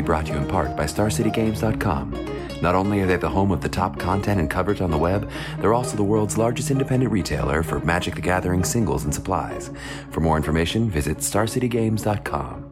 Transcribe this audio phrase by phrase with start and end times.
[0.00, 2.62] be brought to you in part by StarCityGames.com.
[2.62, 5.30] Not only are they the home of the top content and coverage on the web,
[5.58, 9.70] they're also the world's largest independent retailer for Magic the Gathering singles and supplies.
[10.10, 12.66] For more information, visit StarCityGames.com.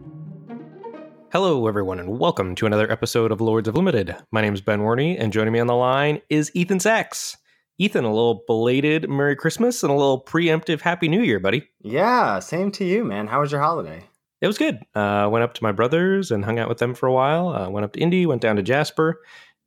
[1.30, 4.16] Hello, everyone, and welcome to another episode of Lords of Limited.
[4.32, 7.36] My name is Ben Warney, and joining me on the line is Ethan Sachs.
[7.76, 11.68] Ethan, a little belated Merry Christmas and a little preemptive Happy New Year, buddy.
[11.82, 13.26] Yeah, same to you, man.
[13.26, 14.04] How was your holiday?
[14.40, 14.78] It was good.
[14.94, 17.48] Uh, went up to my brothers and hung out with them for a while.
[17.48, 19.20] Uh, went up to Indy, went down to Jasper,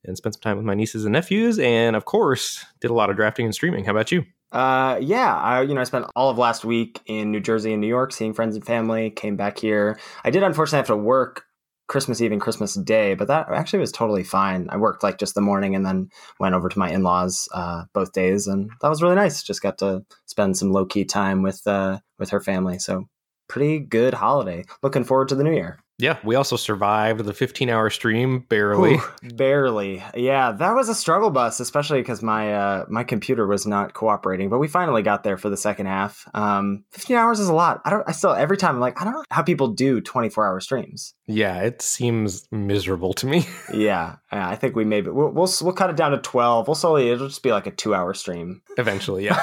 [0.06, 1.60] and spent some time with my nieces and nephews.
[1.60, 3.86] And of course, did a lot of drafting and streaming.
[3.86, 4.24] How about you?
[4.52, 7.82] Uh, yeah, I you know I spent all of last week in New Jersey and
[7.82, 9.10] New York seeing friends and family.
[9.10, 9.98] Came back here.
[10.24, 11.46] I did unfortunately have to work
[11.88, 14.68] Christmas Eve and Christmas Day, but that actually was totally fine.
[14.70, 17.84] I worked like just the morning and then went over to my in laws uh,
[17.94, 19.42] both days, and that was really nice.
[19.42, 22.78] Just got to spend some low key time with uh, with her family.
[22.80, 23.08] So
[23.52, 24.64] pretty good holiday.
[24.82, 25.78] Looking forward to the new year.
[26.02, 28.96] Yeah, we also survived the 15 hour stream barely.
[28.96, 29.02] Ooh,
[29.36, 30.04] barely.
[30.16, 34.50] Yeah, that was a struggle bus, especially because my uh, my computer was not cooperating.
[34.50, 36.28] But we finally got there for the second half.
[36.34, 37.82] Um, 15 hours is a lot.
[37.86, 38.04] I don't.
[38.08, 41.14] I still every time I'm like, I don't know how people do 24 hour streams.
[41.28, 43.46] Yeah, it seems miserable to me.
[43.74, 46.68] yeah, yeah, I think we maybe we'll, we'll we'll cut it down to 12.
[46.68, 47.12] We'll slowly.
[47.12, 49.26] It'll just be like a two hour stream eventually.
[49.26, 49.40] Yeah,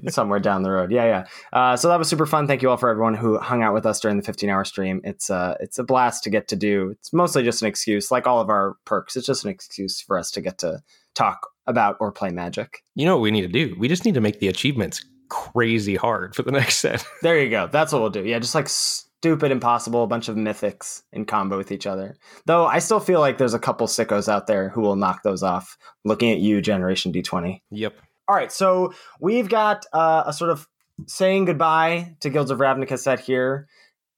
[0.08, 0.92] somewhere down the road.
[0.92, 1.24] Yeah, yeah.
[1.50, 2.46] Uh, so that was super fun.
[2.46, 5.00] Thank you all for everyone who hung out with us during the 15 hour stream.
[5.02, 6.90] It's uh it's a blast to get to do.
[6.90, 9.16] It's mostly just an excuse, like all of our perks.
[9.16, 10.82] It's just an excuse for us to get to
[11.14, 12.82] talk about or play Magic.
[12.94, 13.76] You know what we need to do?
[13.78, 17.04] We just need to make the achievements crazy hard for the next set.
[17.22, 17.68] there you go.
[17.68, 18.24] That's what we'll do.
[18.24, 22.16] Yeah, just like stupid impossible, a bunch of mythics in combo with each other.
[22.46, 25.44] Though I still feel like there's a couple sickos out there who will knock those
[25.44, 25.78] off.
[26.04, 27.60] Looking at you, Generation D20.
[27.70, 27.94] Yep.
[28.28, 30.66] All right, so we've got uh, a sort of
[31.06, 33.68] saying goodbye to Guilds of Ravnica set here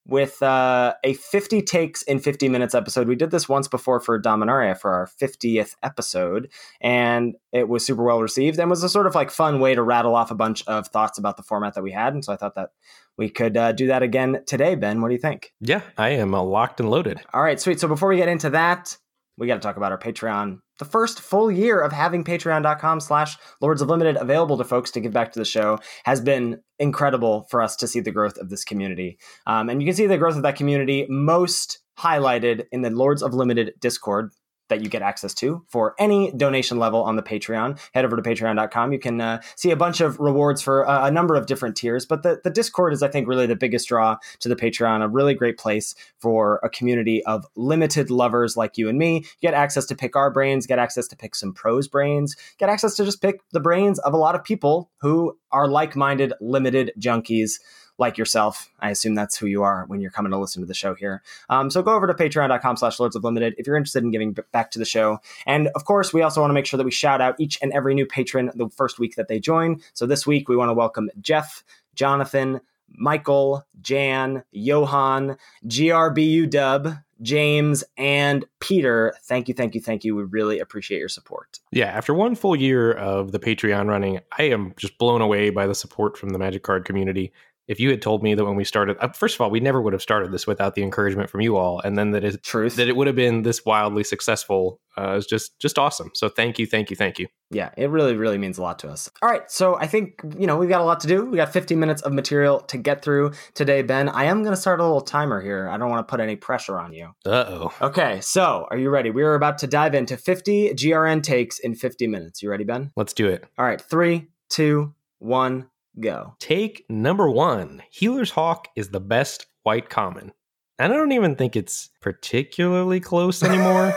[0.06, 3.08] with uh, a 50 takes in 50 minutes episode.
[3.08, 6.50] We did this once before for Dominaria for our 50th episode,
[6.80, 9.82] and it was super well received and was a sort of like fun way to
[9.82, 12.12] rattle off a bunch of thoughts about the format that we had.
[12.12, 12.70] And so I thought that
[13.16, 14.74] we could uh, do that again today.
[14.74, 15.52] Ben, what do you think?
[15.60, 17.20] Yeah, I am uh, locked and loaded.
[17.32, 17.80] All right, sweet.
[17.80, 18.96] So before we get into that,
[19.36, 20.58] we got to talk about our Patreon.
[20.78, 25.00] The first full year of having patreon.com slash Lords of Limited available to folks to
[25.00, 28.50] give back to the show has been incredible for us to see the growth of
[28.50, 29.18] this community.
[29.46, 33.22] Um, and you can see the growth of that community most highlighted in the Lords
[33.22, 34.32] of Limited Discord,
[34.68, 37.78] that you get access to for any donation level on the Patreon.
[37.92, 38.92] Head over to patreon.com.
[38.92, 42.06] You can uh, see a bunch of rewards for a, a, number of different tiers,
[42.06, 45.08] but the, the Discord is, I think, really the biggest draw to the Patreon, a
[45.08, 49.18] really great place for a community of limited lovers like you and me.
[49.18, 52.68] You get access to pick our brains, get access to pick some pros brains, get
[52.68, 56.32] access to just pick the brains of a lot of people who are like minded,
[56.40, 57.60] limited junkies
[57.98, 58.70] like yourself.
[58.80, 61.22] I assume that's who you are when you're coming to listen to the show here.
[61.48, 64.36] Um, so go over to patreon.com slash lords of limited if you're interested in giving
[64.52, 65.18] back to the show.
[65.46, 67.72] And of course, we also want to make sure that we shout out each and
[67.72, 69.80] every new patron the first week that they join.
[69.92, 71.62] So this week, we want to welcome Jeff,
[71.94, 72.60] Jonathan,
[72.96, 79.14] Michael, Jan, Johan, GRBU Dub, James, and Peter.
[79.22, 80.14] Thank you, thank you, thank you.
[80.14, 81.60] We really appreciate your support.
[81.70, 85.66] Yeah, after one full year of the Patreon running, I am just blown away by
[85.66, 87.32] the support from the Magic Card community
[87.66, 89.80] if you had told me that when we started, uh, first of all, we never
[89.80, 92.76] would have started this without the encouragement from you all, and then that it truth
[92.76, 96.10] that it would have been this wildly successful uh, is just just awesome.
[96.14, 97.26] So thank you, thank you, thank you.
[97.50, 99.10] Yeah, it really really means a lot to us.
[99.22, 101.24] All right, so I think you know we've got a lot to do.
[101.24, 104.08] We got 15 minutes of material to get through today, Ben.
[104.08, 105.68] I am going to start a little timer here.
[105.68, 107.10] I don't want to put any pressure on you.
[107.24, 107.72] Uh oh.
[107.80, 109.10] Okay, so are you ready?
[109.10, 112.42] We are about to dive into 50 GRN takes in 50 minutes.
[112.42, 112.92] You ready, Ben?
[112.96, 113.44] Let's do it.
[113.58, 116.34] All right, three, two, one Go.
[116.40, 120.32] Take number one Healer's Hawk is the best white common.
[120.78, 123.94] And I don't even think it's particularly close anymore.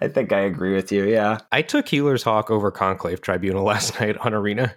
[0.00, 1.08] I think I agree with you.
[1.08, 1.38] Yeah.
[1.52, 4.74] I took Healer's Hawk over Conclave Tribunal last night on Arena.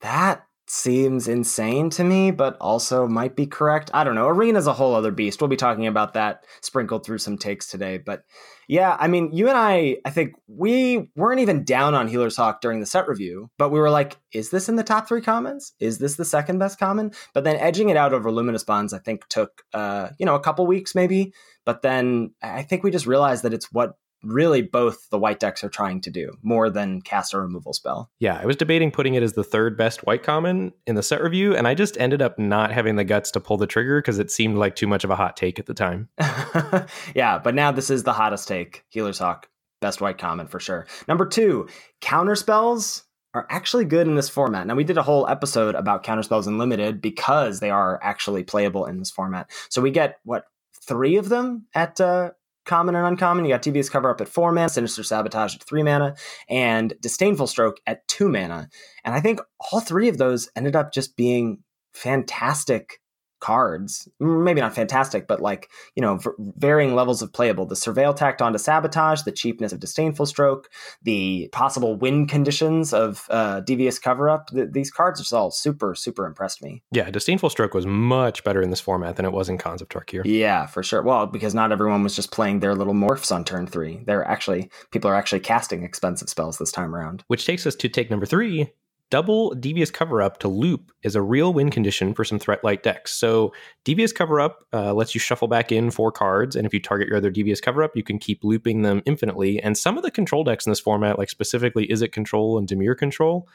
[0.00, 3.90] That seems insane to me, but also might be correct.
[3.92, 4.28] I don't know.
[4.28, 5.38] Arena's a whole other beast.
[5.38, 7.98] We'll be talking about that sprinkled through some takes today.
[7.98, 8.22] But
[8.68, 12.62] yeah, I mean, you and I, I think we weren't even down on Healer's Hawk
[12.62, 15.74] during the set review, but we were like, is this in the top three commons?
[15.78, 17.10] Is this the second best common?
[17.34, 20.40] But then edging it out over Luminous Bonds, I think took, uh, you know, a
[20.40, 21.34] couple weeks maybe.
[21.66, 23.92] But then I think we just realized that it's what
[24.22, 28.10] really both the white decks are trying to do more than cast a removal spell.
[28.18, 31.22] Yeah, I was debating putting it as the third best white common in the set
[31.22, 34.18] review, and I just ended up not having the guts to pull the trigger because
[34.18, 36.08] it seemed like too much of a hot take at the time.
[37.14, 38.84] yeah, but now this is the hottest take.
[38.88, 39.48] Healer's Hawk,
[39.80, 40.86] best white common for sure.
[41.08, 41.68] Number two,
[42.00, 43.04] counter spells
[43.34, 44.66] are actually good in this format.
[44.66, 48.84] Now we did a whole episode about counterspells in limited because they are actually playable
[48.86, 49.50] in this format.
[49.70, 50.44] So we get what
[50.86, 52.32] three of them at uh,
[52.64, 53.44] common and uncommon.
[53.44, 56.14] You got Devious Cover Up at four mana, Sinister Sabotage at three mana,
[56.48, 58.68] and Disdainful Stroke at two mana.
[59.04, 59.40] And I think
[59.72, 61.58] all three of those ended up just being
[61.92, 63.00] fantastic
[63.42, 64.08] cards.
[64.18, 67.66] Maybe not fantastic, but like, you know, varying levels of playable.
[67.66, 70.70] The Surveil tacked onto Sabotage, the cheapness of Disdainful Stroke,
[71.02, 74.48] the possible win conditions of uh, Devious Cover Up.
[74.48, 76.82] Th- these cards just all super, super impressed me.
[76.92, 79.88] Yeah, Disdainful Stroke was much better in this format than it was in Khans of
[79.88, 80.22] Tarkir.
[80.24, 81.02] Yeah, for sure.
[81.02, 84.02] Well, because not everyone was just playing their little morphs on turn three.
[84.06, 87.24] They're actually, people are actually casting expensive spells this time around.
[87.26, 88.70] Which takes us to take number three,
[89.12, 92.82] double Devious Cover Up to loop is a real win condition for some threat light
[92.82, 93.12] decks.
[93.12, 93.52] So,
[93.84, 97.08] Devious Cover Up uh, lets you shuffle back in four cards, and if you target
[97.08, 99.62] your other Devious Cover Up, you can keep looping them infinitely.
[99.62, 102.96] And some of the control decks in this format, like specifically Izzet Control and Dimir
[102.96, 103.46] Control,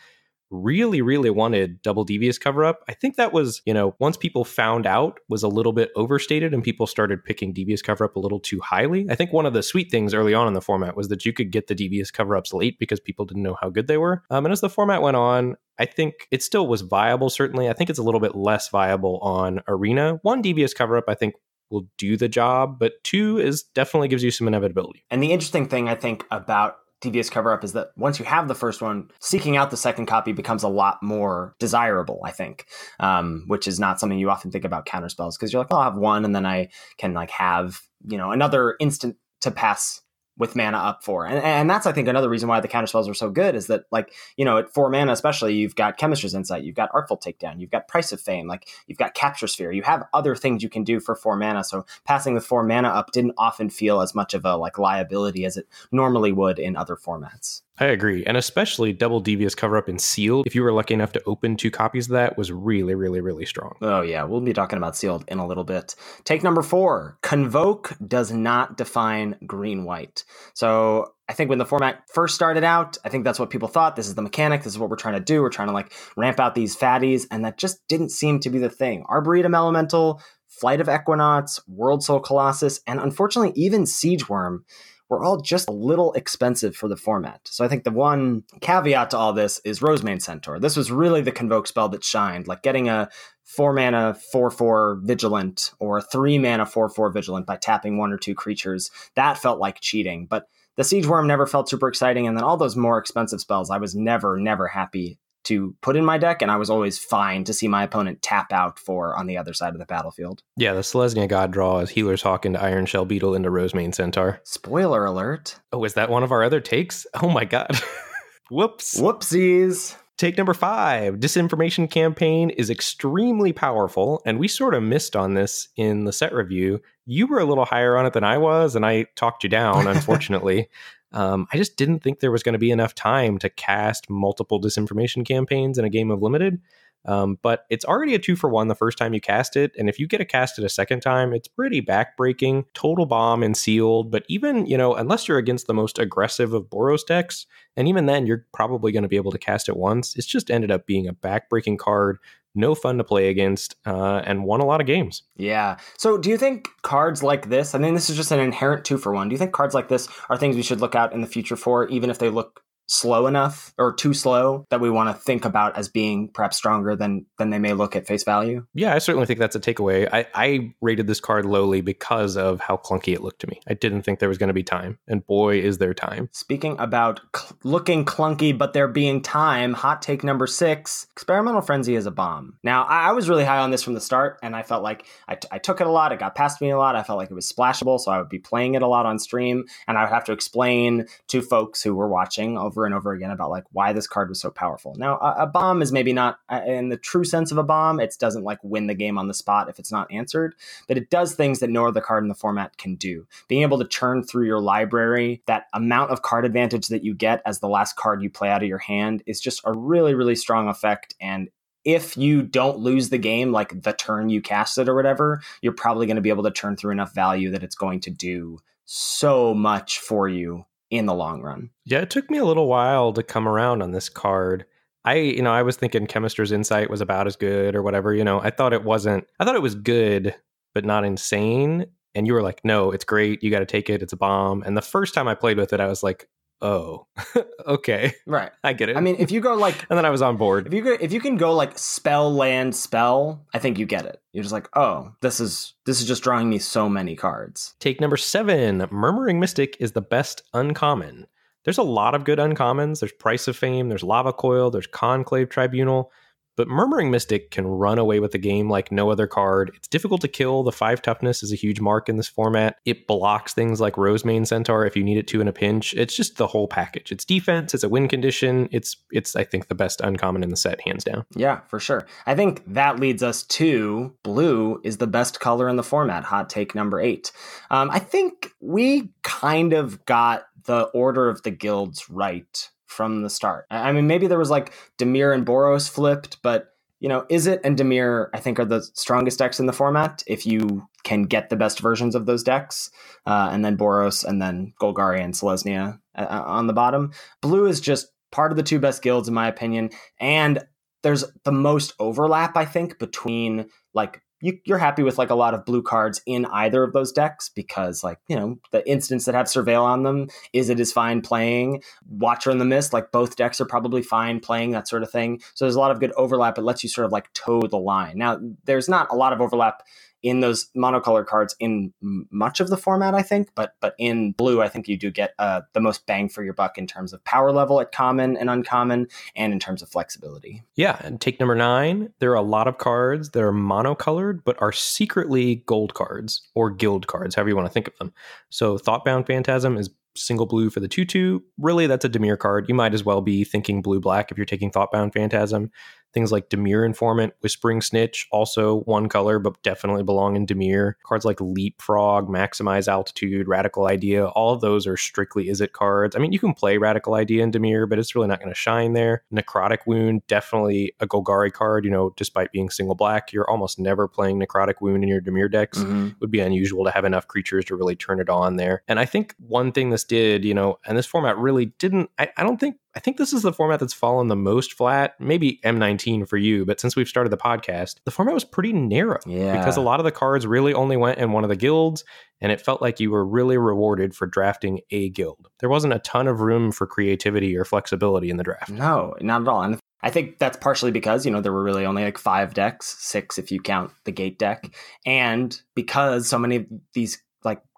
[0.50, 2.80] really, really wanted double devious cover up.
[2.88, 6.54] I think that was, you know, once people found out was a little bit overstated
[6.54, 9.08] and people started picking devious cover up a little too highly.
[9.10, 11.34] I think one of the sweet things early on in the format was that you
[11.34, 14.24] could get the devious cover ups late because people didn't know how good they were.
[14.30, 17.70] Um, and as the format went on, I think it still was viable, certainly.
[17.70, 20.20] I think it's a little bit less viable on Arena.
[20.24, 21.36] One devious cover up, I think,
[21.70, 25.04] will do the job, but two is definitely gives you some inevitability.
[25.12, 28.48] And the interesting thing I think about devious cover up is that once you have
[28.48, 32.66] the first one, seeking out the second copy becomes a lot more desirable, I think,
[33.00, 35.78] um, which is not something you often think about counter spells because you're like, oh,
[35.78, 40.02] I'll have one and then I can like have, you know, another instant to pass
[40.38, 41.26] with mana up for.
[41.26, 43.68] And, and that's, I think, another reason why the counter spells are so good is
[43.68, 47.18] that, like, you know, at four mana, especially, you've got Chemist's Insight, you've got Artful
[47.18, 50.64] Takedown, you've got Price of Fame, like, you've got Capture Sphere, you have other things
[50.64, 51.64] you can do for four mana.
[51.64, 55.46] So passing the four mana up didn't often feel as much of a, like, liability
[55.46, 57.62] as it normally would in other formats.
[57.80, 58.24] I agree.
[58.26, 61.56] And especially double devious cover up and sealed, if you were lucky enough to open
[61.56, 63.76] two copies of that, was really, really, really strong.
[63.82, 64.24] Oh, yeah.
[64.24, 65.96] We'll be talking about sealed in a little bit.
[66.24, 70.24] Take number four Convoke does not define green white.
[70.54, 73.96] So I think when the format first started out, I think that's what people thought.
[73.96, 74.64] This is the mechanic.
[74.64, 75.42] This is what we're trying to do.
[75.42, 77.28] We're trying to like ramp out these fatties.
[77.30, 79.04] And that just didn't seem to be the thing.
[79.10, 84.64] Arboretum Elemental, Flight of Equenauts, World Soul Colossus, and unfortunately, even Siege Wurm
[85.10, 87.42] were all just a little expensive for the format.
[87.46, 90.60] So I think the one caveat to all this is Rosemane Centaur.
[90.60, 93.10] This was really the convoke spell that shined, like getting a
[93.44, 98.18] four mana four four vigilant or three mana four four vigilant by tapping one or
[98.18, 98.92] two creatures.
[99.16, 102.58] That felt like cheating, but the siege wurm never felt super exciting, and then all
[102.58, 106.52] those more expensive spells, I was never never happy to put in my deck, and
[106.52, 109.74] I was always fine to see my opponent tap out for on the other side
[109.74, 110.44] of the battlefield.
[110.58, 114.40] Yeah, the Selesnya God draw is Healer's Hawk into Iron Shell Beetle into Rosemane Centaur.
[114.44, 115.60] Spoiler alert.
[115.72, 117.06] Oh, is that one of our other takes?
[117.22, 117.72] Oh my god.
[118.52, 119.02] Whoops.
[119.02, 119.96] Whoopsies.
[120.18, 125.68] Take number five Disinformation Campaign is extremely powerful, and we sort of missed on this
[125.76, 126.82] in the set review.
[127.06, 129.88] You were a little higher on it than I was, and I talked you down,
[129.96, 130.70] unfortunately.
[131.12, 134.62] Um, I just didn't think there was going to be enough time to cast multiple
[134.62, 136.60] disinformation campaigns in a game of limited.
[137.06, 139.72] Um, but it's already a two for one the first time you cast it.
[139.78, 142.66] And if you get a cast it a second time, it's pretty backbreaking.
[142.74, 144.12] Total bomb and sealed.
[144.12, 147.46] But even, you know, unless you're against the most aggressive of Boros decks,
[147.78, 150.18] and even then, you're probably going to be able to cast it once.
[150.18, 152.18] It's just ended up being a backbreaking card
[152.58, 155.24] no fun to play against, uh, and won a lot of games.
[155.36, 155.78] Yeah.
[155.98, 157.76] So, do you think cards like this?
[157.76, 159.30] I mean, this is just an inherent two for one.
[159.30, 161.56] Do you think cards like this are things we should look out in the future
[161.56, 165.46] for, even if they look slow enough or too slow that we want to think
[165.46, 168.66] about as being perhaps stronger than than they may look at face value.
[168.74, 170.08] Yeah, I certainly think that's a takeaway.
[170.12, 173.60] I, I rated this card lowly because of how clunky it looked to me.
[173.68, 176.30] I didn't think there was going to be time, and boy, is there time.
[176.32, 181.96] Speaking about cl- looking clunky, but there being time, hot take number six: experimental frenzy
[181.96, 182.58] is a bomb.
[182.64, 185.06] Now, I, I was really high on this from the start, and I felt like
[185.28, 186.12] I, t- I took it a lot.
[186.12, 186.96] It got past me a lot.
[186.96, 189.20] I felt like it was splashable, so I would be playing it a lot on
[189.20, 192.94] stream, and I would have to explain to folks who were watching over over and
[192.94, 194.94] over again about like why this card was so powerful.
[194.98, 198.00] Now, a, a bomb is maybe not uh, in the true sense of a bomb.
[198.00, 200.54] It doesn't like win the game on the spot if it's not answered,
[200.88, 203.26] but it does things that no other card in the format can do.
[203.48, 207.42] Being able to churn through your library, that amount of card advantage that you get
[207.46, 210.36] as the last card you play out of your hand is just a really, really
[210.36, 211.16] strong effect.
[211.20, 211.50] And
[211.84, 215.74] if you don't lose the game like the turn you cast it or whatever, you're
[215.74, 218.60] probably going to be able to turn through enough value that it's going to do
[218.86, 221.70] so much for you in the long run.
[221.86, 224.66] Yeah, it took me a little while to come around on this card.
[225.06, 228.14] I, you know, I was thinking Chemist's Insight was about as good or whatever.
[228.14, 229.26] You know, I thought it wasn't.
[229.40, 230.36] I thought it was good,
[230.74, 231.88] but not insane.
[232.14, 233.44] And you were like, "No, it's great.
[233.44, 234.02] You got to take it.
[234.02, 236.28] It's a bomb." And the first time I played with it, I was like,
[236.62, 237.08] oh,
[237.68, 238.52] okay, Right.
[238.64, 238.98] I get it.
[238.98, 240.68] I mean, if you go like and then I was on board.
[240.68, 244.06] if you go if you can go like spell land spell, I think you get
[244.06, 244.22] it.
[244.34, 247.76] You're just like, oh, this is this is just drawing me so many cards.
[247.80, 251.28] Take number seven Murmuring Mystic is the best uncommon.
[251.64, 253.02] There's a lot of good uncommons.
[253.02, 256.12] There's Price of Fame, there's Lava Coil, there's Conclave Tribunal,
[256.58, 259.72] but Murmuring Mystic can run away with the game like no other card.
[259.76, 260.64] It's difficult to kill.
[260.64, 262.78] The five toughness is a huge mark in this format.
[262.84, 265.94] It blocks things like Rosemane Centaur if you need it to in a pinch.
[265.94, 267.12] It's just the whole package.
[267.12, 268.68] It's defense, it's a win condition.
[268.72, 271.26] It's it's I think the best uncommon in the set, hands down.
[271.36, 272.06] Yeah, for sure.
[272.26, 276.24] I think that leads us to blue is the best color in the format.
[276.24, 277.32] Hot take number eight.
[277.70, 283.30] Um, I think we kind of got the order of the guilds right from the
[283.30, 283.66] start.
[283.70, 287.78] I mean, maybe there was like Dimir and Boros flipped, but you know, Izzet and
[287.78, 291.56] Dimir, I think, are the strongest decks in the format if you can get the
[291.56, 292.90] best versions of those decks.
[293.26, 297.12] Uh, and then Boros, and then Golgari and Selesnya uh, on the bottom.
[297.42, 299.92] Blue is just part of the two best guilds, in my opinion.
[300.20, 300.64] And
[301.04, 305.54] there's the most overlap, I think, between like you, you're happy with like a lot
[305.54, 309.36] of blue cards in either of those decks because like you know the instants that
[309.36, 311.84] have surveil on them Izzet is fine playing.
[312.10, 315.42] Watcher in the mist like both decks are probably fine playing that sort of thing.
[315.54, 316.58] So there's a lot of good overlap.
[316.58, 318.18] It lets you sort of like toe the line.
[318.18, 319.84] Now there's not a lot of overlap
[320.24, 324.62] in those monocolored cards in much of the format i think but but in blue
[324.62, 327.24] i think you do get uh, the most bang for your buck in terms of
[327.24, 331.56] power level at common and uncommon and in terms of flexibility Yeah, and take number
[331.56, 332.14] nine.
[332.20, 336.70] There are a lot of cards that are monocolored, but are secretly gold cards or
[336.70, 338.14] guild cards, however you want to think of them.
[338.50, 341.44] So, Thoughtbound Phantasm is single blue for the 2 2.
[341.60, 342.68] Really, that's a Dimir card.
[342.68, 345.72] You might as well be thinking blue black if you're taking Thoughtbound Phantasm.
[346.18, 350.94] Things like Dimir Informant, Whispering Snitch, also one color, but definitely belong in Dimir.
[351.06, 356.16] Cards like Leapfrog, Maximize Altitude, Radical Idea, all of those are strictly Izzet cards.
[356.16, 358.56] I mean, you can play Radical Idea in Dimir, but it's really not going to
[358.56, 359.22] shine there.
[359.32, 363.32] Necrotic Wound, definitely a Golgari card, you know, despite being single black.
[363.32, 366.16] You're almost never playing Necrotic Wound in your Dimir decks Mhm.
[366.20, 368.82] would be unusual to have enough creatures to really turn it on there.
[368.88, 372.30] And I think one thing this did, you know, and this format really didn't, I,
[372.36, 375.14] I don't think, I think this is the format that's fallen the most flat.
[375.20, 379.20] Maybe M19 for you, but since we've started the podcast, the format was pretty narrow
[379.28, 382.04] yeah because a lot of the cards really only went in one of the guilds.
[382.42, 385.48] And it felt like you were really rewarded for drafting a guild.
[385.60, 388.72] There wasn't a ton of room for creativity or flexibility in the draft.
[388.72, 389.62] No, not at all.
[389.62, 392.96] And I think that's partially because, you know, there were really only like five decks,
[393.00, 394.72] six if you count the gate deck.
[395.06, 397.22] And because so many of these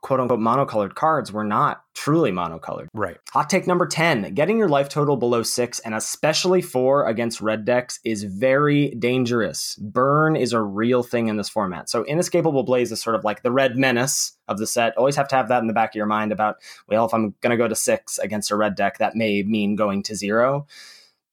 [0.01, 2.87] quote unquote monocolored cards were not truly monocolored.
[2.93, 3.17] Right.
[3.31, 7.65] Hot take number 10 getting your life total below six and especially four against red
[7.65, 9.75] decks is very dangerous.
[9.75, 11.89] Burn is a real thing in this format.
[11.89, 14.97] So, Inescapable Blaze is sort of like the red menace of the set.
[14.97, 17.35] Always have to have that in the back of your mind about, well, if I'm
[17.41, 20.67] going to go to six against a red deck, that may mean going to zero.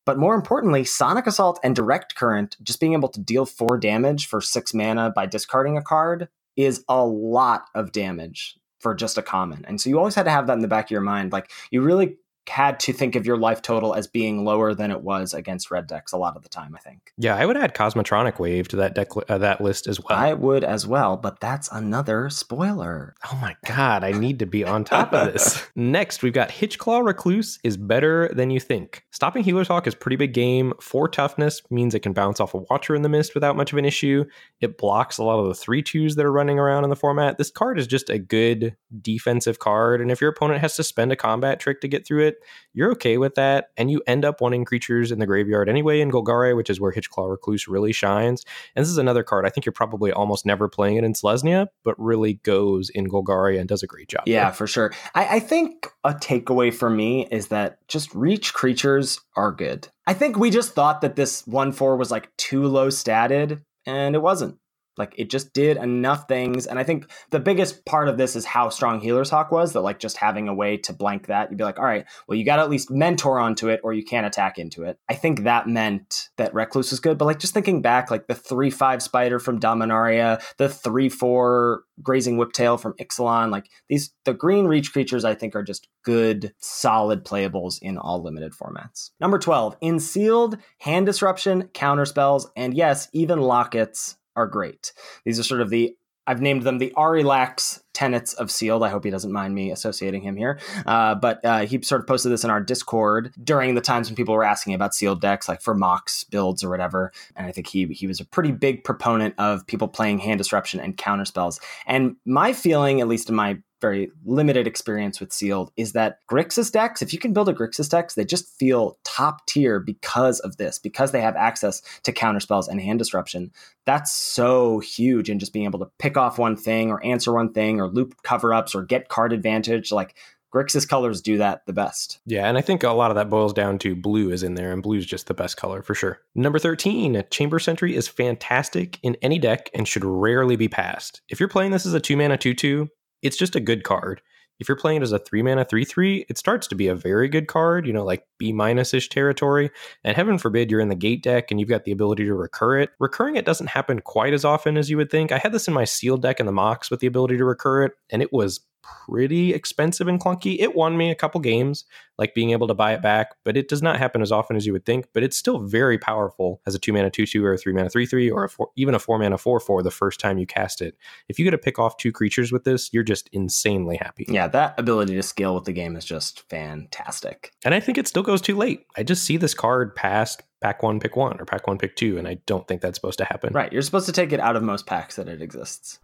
[0.05, 4.29] But more importantly, Sonic Assault and Direct Current, just being able to deal four damage
[4.29, 9.23] for six mana by discarding a card, is a lot of damage for just a
[9.23, 9.65] common.
[9.67, 11.33] And so you always had to have that in the back of your mind.
[11.33, 12.17] Like you really
[12.49, 15.87] had to think of your life total as being lower than it was against red
[15.87, 17.13] decks a lot of the time, I think.
[17.17, 20.19] Yeah, I would add Cosmotronic Wave to that deck uh, that list as well.
[20.19, 23.15] I would as well, but that's another spoiler.
[23.31, 25.67] Oh my god, I need to be on top of this.
[25.77, 29.05] Next, we've got Hitchclaw Recluse is better than you think.
[29.11, 30.73] Stopping Healer's Hawk is pretty big game.
[30.81, 33.79] Four toughness means it can bounce off a Watcher in the Mist without much of
[33.79, 34.25] an issue.
[34.61, 37.39] It blocks a lot of the three twos that are running around in the format.
[37.39, 41.13] This card is just a good defensive card, and if your opponent has to spend
[41.13, 42.36] a combat trick to get through it,
[42.73, 46.11] you're okay with that, and you end up wanting creatures in the graveyard anyway in
[46.11, 48.45] Golgari, which is where Hitchclaw Recluse really shines.
[48.75, 51.69] And this is another card I think you're probably almost never playing it in Selesnya,
[51.85, 54.25] but really goes in Golgari and does a great job.
[54.27, 54.93] Yeah, for sure.
[55.15, 59.89] I, I think a takeaway for me is that just reach creatures are good.
[60.07, 64.15] I think we just thought that this 1 4 was like too low statted, and
[64.15, 64.59] it wasn't.
[64.97, 66.67] Like it just did enough things.
[66.67, 69.81] And I think the biggest part of this is how strong Healer's Hawk was that
[69.81, 72.45] like just having a way to blank that, you'd be like, all right, well, you
[72.45, 74.99] got to at least mentor onto it or you can't attack into it.
[75.09, 77.19] I think that meant that Recluse was good.
[77.19, 81.83] But like just thinking back, like the 3 5 spider from Dominaria, the 3 4
[82.03, 86.53] grazing whiptail from Ixalan, like these, the green reach creatures, I think are just good,
[86.59, 89.11] solid playables in all limited formats.
[89.21, 94.93] Number 12, in sealed, hand disruption, counter spells, and yes, even lockets are great.
[95.25, 98.83] These are sort of the I've named them the Ari Lax tenets of sealed.
[98.83, 100.59] I hope he doesn't mind me associating him here.
[100.85, 104.17] Uh, but uh, he sort of posted this in our Discord during the times when
[104.17, 107.13] people were asking about sealed decks, like for Mox builds or whatever.
[107.37, 110.81] And I think he he was a pretty big proponent of people playing hand disruption
[110.81, 111.61] and counter spells.
[111.87, 116.73] And my feeling, at least in my very limited experience with sealed is that Grixis
[116.73, 120.57] decks, if you can build a Grixis decks, they just feel top tier because of
[120.57, 123.51] this, because they have access to counter spells and hand disruption.
[123.85, 127.53] That's so huge in just being able to pick off one thing or answer one
[127.53, 129.93] thing or loop cover ups or get card advantage.
[129.93, 130.17] Like
[130.55, 132.19] Grixis colors do that the best.
[132.25, 134.73] Yeah, and I think a lot of that boils down to blue is in there,
[134.73, 136.21] and blue is just the best color for sure.
[136.35, 141.21] Number 13, Chamber Sentry is fantastic in any deck and should rarely be passed.
[141.29, 142.89] If you're playing this as a 2 mana 2 2,
[143.23, 144.21] it's just a good card.
[144.59, 146.95] If you're playing it as a 3 mana 3 3, it starts to be a
[146.95, 149.71] very good card, you know, like B minus ish territory.
[150.03, 152.79] And heaven forbid you're in the gate deck and you've got the ability to recur
[152.79, 152.91] it.
[152.99, 155.31] Recurring it doesn't happen quite as often as you would think.
[155.31, 157.85] I had this in my sealed deck in the Mox with the ability to recur
[157.85, 158.61] it, and it was
[159.07, 160.57] pretty expensive and clunky.
[160.59, 161.85] It won me a couple games,
[162.19, 164.67] like being able to buy it back, but it does not happen as often as
[164.67, 165.07] you would think.
[165.13, 167.89] But it's still very powerful as a two mana two two or a three mana
[167.89, 170.47] three three or a four, even a four mana four four the first time you
[170.47, 170.97] cast it.
[171.29, 174.27] If you get to pick off two creatures with this, you're just insanely happy.
[174.29, 177.53] Yeah, that ability to scale with the game is just fantastic.
[177.65, 178.87] And I think it still goes too late.
[178.97, 182.19] I just see this card past pack one, pick one, or pack one, pick two,
[182.19, 183.53] and I don't think that's supposed to happen.
[183.53, 186.01] Right, you're supposed to take it out of most packs that it exists.